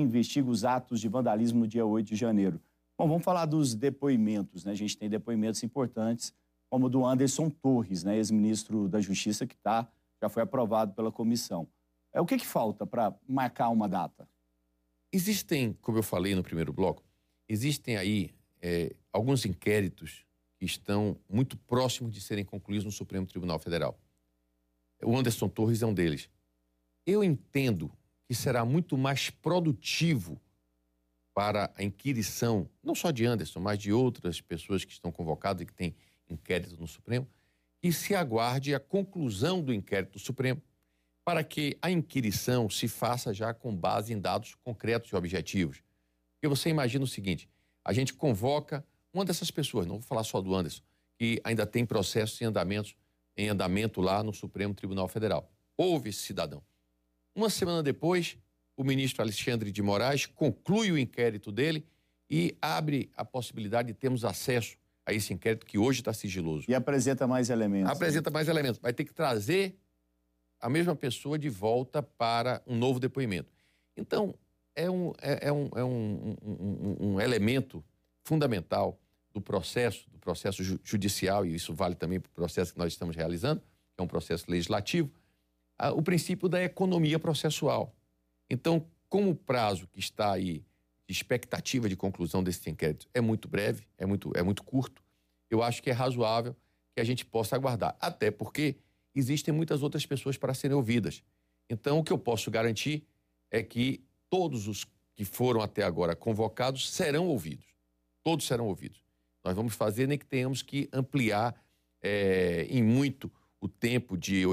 investiga 0.00 0.50
os 0.50 0.64
atos 0.64 1.00
de 1.00 1.08
vandalismo 1.08 1.60
no 1.60 1.68
dia 1.68 1.86
8 1.86 2.06
de 2.06 2.16
janeiro. 2.16 2.60
Bom, 2.96 3.08
vamos 3.08 3.24
falar 3.24 3.46
dos 3.46 3.74
depoimentos, 3.74 4.64
né? 4.64 4.72
A 4.72 4.76
gente 4.76 4.96
tem 4.96 5.08
depoimentos 5.08 5.62
importantes, 5.62 6.32
como 6.68 6.86
o 6.86 6.88
do 6.88 7.04
Anderson 7.04 7.50
Torres, 7.50 8.02
né? 8.04 8.16
ex-ministro 8.16 8.88
da 8.88 9.00
Justiça, 9.00 9.46
que 9.46 9.56
tá, 9.56 9.88
já 10.20 10.28
foi 10.28 10.42
aprovado 10.42 10.92
pela 10.94 11.10
comissão. 11.10 11.68
É, 12.12 12.20
o 12.20 12.26
que, 12.26 12.36
que 12.36 12.46
falta 12.46 12.86
para 12.86 13.14
marcar 13.28 13.68
uma 13.70 13.88
data? 13.88 14.28
Existem, 15.12 15.72
como 15.80 15.98
eu 15.98 16.02
falei 16.02 16.34
no 16.34 16.42
primeiro 16.42 16.72
bloco, 16.72 17.02
existem 17.48 17.96
aí 17.96 18.30
é, 18.60 18.94
alguns 19.12 19.44
inquéritos 19.44 20.24
que 20.56 20.64
estão 20.64 21.16
muito 21.28 21.56
próximos 21.56 22.12
de 22.12 22.20
serem 22.20 22.44
concluídos 22.44 22.84
no 22.84 22.92
Supremo 22.92 23.26
Tribunal 23.26 23.58
Federal. 23.58 23.98
O 25.02 25.16
Anderson 25.16 25.48
Torres 25.48 25.82
é 25.82 25.86
um 25.86 25.94
deles. 25.94 26.30
Eu 27.04 27.22
entendo 27.22 27.92
que 28.26 28.34
será 28.34 28.64
muito 28.64 28.96
mais 28.96 29.30
produtivo 29.30 30.40
para 31.34 31.72
a 31.76 31.82
inquirição, 31.82 32.68
não 32.82 32.94
só 32.94 33.10
de 33.10 33.26
Anderson, 33.26 33.60
mas 33.60 33.78
de 33.78 33.92
outras 33.92 34.40
pessoas 34.40 34.84
que 34.84 34.92
estão 34.92 35.10
convocadas 35.10 35.62
e 35.62 35.66
que 35.66 35.74
têm 35.74 35.94
inquérito 36.28 36.76
no 36.80 36.86
Supremo, 36.86 37.28
que 37.82 37.92
se 37.92 38.14
aguarde 38.14 38.74
a 38.74 38.80
conclusão 38.80 39.60
do 39.60 39.74
inquérito 39.74 40.12
do 40.12 40.18
Supremo 40.18 40.62
para 41.24 41.42
que 41.42 41.76
a 41.82 41.90
inquirição 41.90 42.68
se 42.70 42.86
faça 42.86 43.32
já 43.32 43.52
com 43.52 43.74
base 43.74 44.12
em 44.12 44.20
dados 44.20 44.54
concretos 44.54 45.10
e 45.10 45.16
objetivos. 45.16 45.82
Porque 46.34 46.48
você 46.48 46.68
imagina 46.68 47.04
o 47.04 47.08
seguinte: 47.08 47.48
a 47.84 47.92
gente 47.92 48.14
convoca 48.14 48.84
uma 49.12 49.24
dessas 49.24 49.50
pessoas, 49.50 49.86
não 49.86 49.96
vou 49.96 50.02
falar 50.02 50.24
só 50.24 50.40
do 50.40 50.54
Anderson, 50.54 50.82
que 51.18 51.40
ainda 51.44 51.66
tem 51.66 51.86
processos 51.86 52.40
em, 52.40 52.44
andamentos, 52.44 52.96
em 53.36 53.48
andamento 53.48 54.00
lá 54.00 54.22
no 54.22 54.32
Supremo 54.32 54.74
Tribunal 54.74 55.08
Federal. 55.08 55.50
Houve 55.76 56.10
esse 56.10 56.20
cidadão. 56.20 56.62
Uma 57.34 57.50
semana 57.50 57.82
depois, 57.82 58.38
o 58.76 58.84
ministro 58.84 59.22
Alexandre 59.22 59.72
de 59.72 59.82
Moraes 59.82 60.26
conclui 60.26 60.92
o 60.92 60.98
inquérito 60.98 61.50
dele 61.50 61.84
e 62.30 62.56
abre 62.62 63.10
a 63.16 63.24
possibilidade 63.24 63.88
de 63.88 63.94
termos 63.94 64.24
acesso 64.24 64.76
a 65.04 65.12
esse 65.12 65.34
inquérito 65.34 65.66
que 65.66 65.76
hoje 65.76 66.00
está 66.00 66.12
sigiloso. 66.12 66.64
E 66.68 66.74
apresenta 66.74 67.26
mais 67.26 67.50
elementos. 67.50 67.90
Apresenta 67.90 68.30
mais 68.30 68.48
elementos. 68.48 68.80
Vai 68.80 68.92
ter 68.92 69.04
que 69.04 69.12
trazer 69.12 69.76
a 70.60 70.68
mesma 70.68 70.96
pessoa 70.96 71.38
de 71.38 71.48
volta 71.48 72.02
para 72.02 72.62
um 72.66 72.76
novo 72.76 72.98
depoimento. 72.98 73.52
Então, 73.96 74.34
é 74.74 74.90
um, 74.90 75.12
é, 75.20 75.48
é 75.48 75.52
um, 75.52 75.68
é 75.74 75.84
um, 75.84 76.36
um, 76.42 76.96
um, 77.00 77.20
elemento 77.20 77.84
fundamental 78.24 78.98
do 79.32 79.40
processo, 79.40 80.08
do 80.10 80.18
processo 80.18 80.62
ju 80.64 80.80
judicial, 80.82 81.44
e 81.44 81.54
isso 81.54 81.74
vale 81.74 81.94
também 81.94 82.18
para 82.18 82.30
o 82.30 82.32
processo 82.32 82.72
que 82.72 82.78
nós 82.78 82.92
estamos 82.92 83.14
realizando, 83.14 83.60
que 83.60 84.00
é 84.00 84.02
um 84.02 84.06
processo 84.06 84.46
legislativo, 84.48 85.10
o 85.90 86.02
princípio 86.02 86.48
da 86.48 86.62
economia 86.62 87.18
processual. 87.18 87.94
Então, 88.48 88.86
como 89.08 89.30
o 89.30 89.34
prazo 89.34 89.86
que 89.88 89.98
está 89.98 90.32
aí 90.32 90.64
de 91.06 91.12
expectativa 91.12 91.88
de 91.88 91.96
conclusão 91.96 92.42
desse 92.42 92.68
inquérito 92.70 93.06
é 93.12 93.20
muito 93.20 93.48
breve, 93.48 93.86
é 93.98 94.06
muito, 94.06 94.32
é 94.34 94.42
muito 94.42 94.62
curto. 94.62 95.02
Eu 95.50 95.62
acho 95.62 95.82
que 95.82 95.90
é 95.90 95.92
razoável 95.92 96.56
que 96.94 97.00
a 97.00 97.04
gente 97.04 97.24
possa 97.24 97.56
aguardar. 97.56 97.96
Até 98.00 98.30
porque 98.30 98.76
existem 99.14 99.52
muitas 99.52 99.82
outras 99.82 100.06
pessoas 100.06 100.36
para 100.36 100.54
serem 100.54 100.76
ouvidas. 100.76 101.22
Então, 101.68 101.98
o 101.98 102.04
que 102.04 102.12
eu 102.12 102.18
posso 102.18 102.50
garantir 102.50 103.06
é 103.50 103.62
que 103.62 104.02
todos 104.28 104.66
os 104.66 104.86
que 105.14 105.24
foram 105.24 105.60
até 105.60 105.82
agora 105.82 106.16
convocados 106.16 106.90
serão 106.90 107.28
ouvidos. 107.28 107.66
Todos 108.22 108.46
serão 108.46 108.66
ouvidos. 108.66 109.04
Nós 109.44 109.54
vamos 109.54 109.74
fazer 109.74 110.08
nem 110.08 110.18
que 110.18 110.26
tenhamos 110.26 110.62
que 110.62 110.88
ampliar 110.92 111.54
é, 112.02 112.66
em 112.68 112.82
muito 112.82 113.30
o 113.64 113.68
tempo 113.68 114.14
de, 114.18 114.44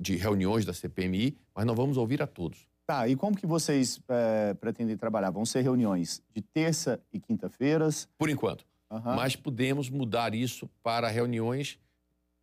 de 0.00 0.16
reuniões 0.16 0.64
da 0.64 0.72
CPMI, 0.72 1.38
mas 1.54 1.64
nós 1.64 1.76
vamos 1.76 1.96
ouvir 1.96 2.20
a 2.20 2.26
todos. 2.26 2.66
Tá, 2.84 3.06
e 3.06 3.14
como 3.14 3.36
que 3.36 3.46
vocês 3.46 4.00
é, 4.08 4.54
pretendem 4.54 4.96
trabalhar? 4.96 5.30
Vão 5.30 5.46
ser 5.46 5.60
reuniões 5.60 6.20
de 6.34 6.42
terça 6.42 7.00
e 7.12 7.20
quinta-feiras? 7.20 8.08
Por 8.18 8.28
enquanto. 8.28 8.66
Uhum. 8.90 9.14
Mas 9.14 9.36
podemos 9.36 9.88
mudar 9.88 10.34
isso 10.34 10.68
para 10.82 11.06
reuniões 11.06 11.78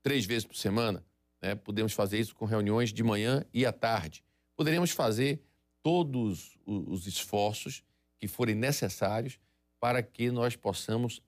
três 0.02 0.26
vezes 0.26 0.46
por 0.46 0.56
semana. 0.56 1.04
Né? 1.42 1.56
Podemos 1.56 1.92
fazer 1.92 2.20
isso 2.20 2.34
com 2.36 2.46
reuniões 2.46 2.94
de 2.94 3.04
manhã 3.04 3.44
e 3.54 3.66
à 3.66 3.74
tarde. 3.74 4.24
Poderíamos 4.56 4.92
fazer 4.92 5.42
todos 5.84 6.58
os 6.66 7.06
esforços 7.06 7.84
que 8.18 8.30
forem 8.30 8.56
necessários 8.56 9.38
para 9.78 10.02
que 10.02 10.32
nós 10.32 10.56
possamos 10.56 11.22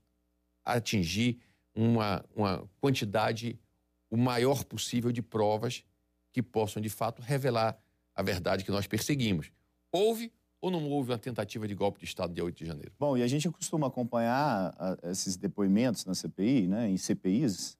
atingir 0.63 1.37
uma, 1.75 2.23
uma 2.33 2.63
quantidade 2.79 3.59
o 4.09 4.17
maior 4.17 4.63
possível 4.63 5.11
de 5.11 5.21
provas 5.21 5.83
que 6.31 6.41
possam, 6.41 6.81
de 6.81 6.89
fato, 6.89 7.21
revelar 7.21 7.77
a 8.15 8.21
verdade 8.21 8.63
que 8.63 8.71
nós 8.71 8.87
perseguimos. 8.87 9.51
Houve 9.91 10.31
ou 10.59 10.71
não 10.71 10.89
houve 10.89 11.11
uma 11.11 11.17
tentativa 11.17 11.67
de 11.67 11.75
golpe 11.75 11.99
de 11.99 12.05
Estado 12.05 12.33
dia 12.33 12.43
8 12.43 12.57
de 12.57 12.65
janeiro? 12.65 12.91
Bom, 12.99 13.15
e 13.15 13.21
a 13.21 13.27
gente 13.27 13.49
costuma 13.49 13.87
acompanhar 13.87 14.75
a, 14.77 15.11
esses 15.11 15.37
depoimentos 15.37 16.05
na 16.05 16.15
CPI, 16.15 16.67
né, 16.67 16.89
em 16.89 16.97
CPIs, 16.97 17.77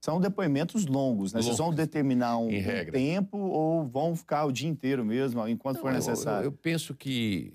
são 0.00 0.20
depoimentos 0.20 0.86
longos, 0.86 1.32
né? 1.32 1.40
Longos. 1.40 1.46
Vocês 1.46 1.58
vão 1.58 1.74
determinar 1.74 2.38
um, 2.38 2.48
um, 2.48 2.90
tempo 2.90 3.36
ou 3.36 3.86
vão 3.86 4.16
ficar 4.16 4.46
o 4.46 4.52
dia 4.52 4.68
inteiro 4.68 5.04
mesmo, 5.04 5.46
enquanto 5.46 5.76
não, 5.76 5.82
for 5.82 5.92
necessário? 5.92 6.46
Eu, 6.46 6.50
eu, 6.50 6.52
penso 6.52 6.94
que, 6.94 7.52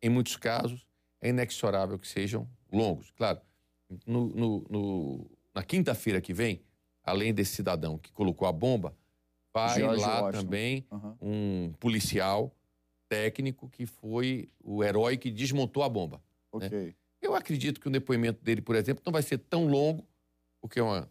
em 0.00 0.08
muitos 0.08 0.36
casos, 0.36 0.86
é 1.20 1.30
inexorável 1.30 1.98
que 1.98 2.06
sejam 2.06 2.48
longos. 2.72 3.10
Claro, 3.16 3.40
no, 4.06 4.28
no, 4.28 4.66
no, 4.70 5.30
na 5.52 5.64
quinta-feira 5.64 6.20
que 6.20 6.32
vem, 6.32 6.62
além 7.04 7.32
desse 7.32 7.54
cidadão 7.54 7.98
que 7.98 8.12
colocou 8.12 8.46
a 8.46 8.52
bomba, 8.52 8.94
vai 9.52 9.80
George 9.80 10.00
lá 10.00 10.22
Washington. 10.22 10.44
também 10.44 10.86
uhum. 10.90 11.16
um 11.20 11.72
policial 11.78 12.54
técnico 13.08 13.68
que 13.68 13.86
foi 13.86 14.48
o 14.62 14.84
herói 14.84 15.16
que 15.16 15.30
desmontou 15.30 15.82
a 15.82 15.88
bomba. 15.88 16.22
Né? 16.54 16.68
Né? 16.68 16.94
Eu 17.20 17.34
acredito 17.34 17.80
que 17.80 17.88
o 17.88 17.90
depoimento 17.90 18.42
dele, 18.42 18.62
por 18.62 18.76
exemplo, 18.76 19.02
não 19.04 19.12
vai 19.12 19.22
ser 19.22 19.38
tão 19.38 19.66
longo, 19.66 20.06
porque 20.60 20.78
é 20.78 20.82
uma, 20.82 21.08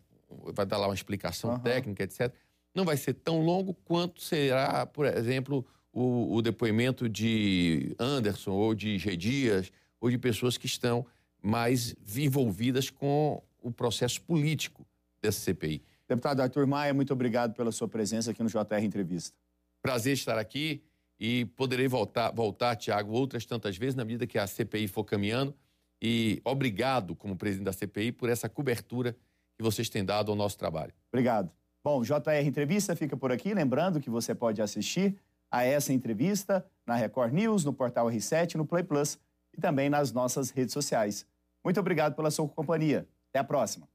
vai 0.53 0.65
dar 0.65 0.77
lá 0.77 0.87
uma 0.87 0.95
explicação 0.95 1.51
uhum. 1.51 1.59
técnica, 1.59 2.03
etc. 2.03 2.33
Não 2.73 2.85
vai 2.85 2.97
ser 2.97 3.13
tão 3.13 3.41
longo 3.41 3.73
quanto 3.85 4.21
será, 4.21 4.85
por 4.85 5.05
exemplo, 5.05 5.65
o, 5.91 6.35
o 6.35 6.41
depoimento 6.41 7.09
de 7.09 7.95
Anderson 7.99 8.51
ou 8.51 8.73
de 8.73 8.97
G. 8.97 9.17
Dias 9.17 9.71
ou 9.99 10.09
de 10.09 10.17
pessoas 10.17 10.57
que 10.57 10.65
estão 10.65 11.05
mais 11.41 11.95
envolvidas 12.15 12.89
com 12.89 13.41
o 13.61 13.71
processo 13.71 14.21
político 14.21 14.85
dessa 15.21 15.39
CPI. 15.39 15.81
Deputado 16.07 16.41
Arthur 16.41 16.65
Maia, 16.65 16.93
muito 16.93 17.13
obrigado 17.13 17.53
pela 17.53 17.71
sua 17.71 17.87
presença 17.87 18.31
aqui 18.31 18.41
no 18.41 18.49
JR 18.49 18.83
Entrevista. 18.83 19.35
Prazer 19.81 20.13
estar 20.13 20.37
aqui 20.37 20.81
e 21.19 21.45
poderei 21.55 21.87
voltar, 21.87 22.31
voltar, 22.31 22.75
Tiago, 22.75 23.11
outras 23.11 23.45
tantas 23.45 23.77
vezes 23.77 23.95
na 23.95 24.03
medida 24.05 24.25
que 24.25 24.37
a 24.37 24.47
CPI 24.47 24.87
for 24.87 25.03
caminhando. 25.03 25.53
E 26.01 26.41
obrigado, 26.45 27.15
como 27.15 27.35
presidente 27.35 27.65
da 27.65 27.73
CPI, 27.73 28.11
por 28.13 28.29
essa 28.29 28.47
cobertura 28.47 29.15
que 29.57 29.63
vocês 29.63 29.89
têm 29.89 30.03
dado 30.03 30.31
ao 30.31 30.35
nosso 30.35 30.57
trabalho. 30.57 30.93
Obrigado. 31.11 31.51
Bom, 31.83 32.01
JR 32.01 32.45
Entrevista 32.45 32.95
fica 32.95 33.17
por 33.17 33.31
aqui. 33.31 33.53
Lembrando 33.53 33.99
que 33.99 34.09
você 34.09 34.33
pode 34.33 34.61
assistir 34.61 35.17
a 35.51 35.63
essa 35.63 35.91
entrevista 35.91 36.65
na 36.85 36.95
Record 36.95 37.33
News, 37.33 37.65
no 37.65 37.73
portal 37.73 38.07
R7, 38.07 38.55
no 38.55 38.65
Play 38.65 38.83
Plus 38.83 39.19
e 39.55 39.59
também 39.59 39.89
nas 39.89 40.11
nossas 40.11 40.49
redes 40.49 40.73
sociais. 40.73 41.25
Muito 41.63 41.79
obrigado 41.79 42.15
pela 42.15 42.31
sua 42.31 42.47
companhia. 42.47 43.07
Até 43.29 43.39
a 43.39 43.43
próxima. 43.43 43.87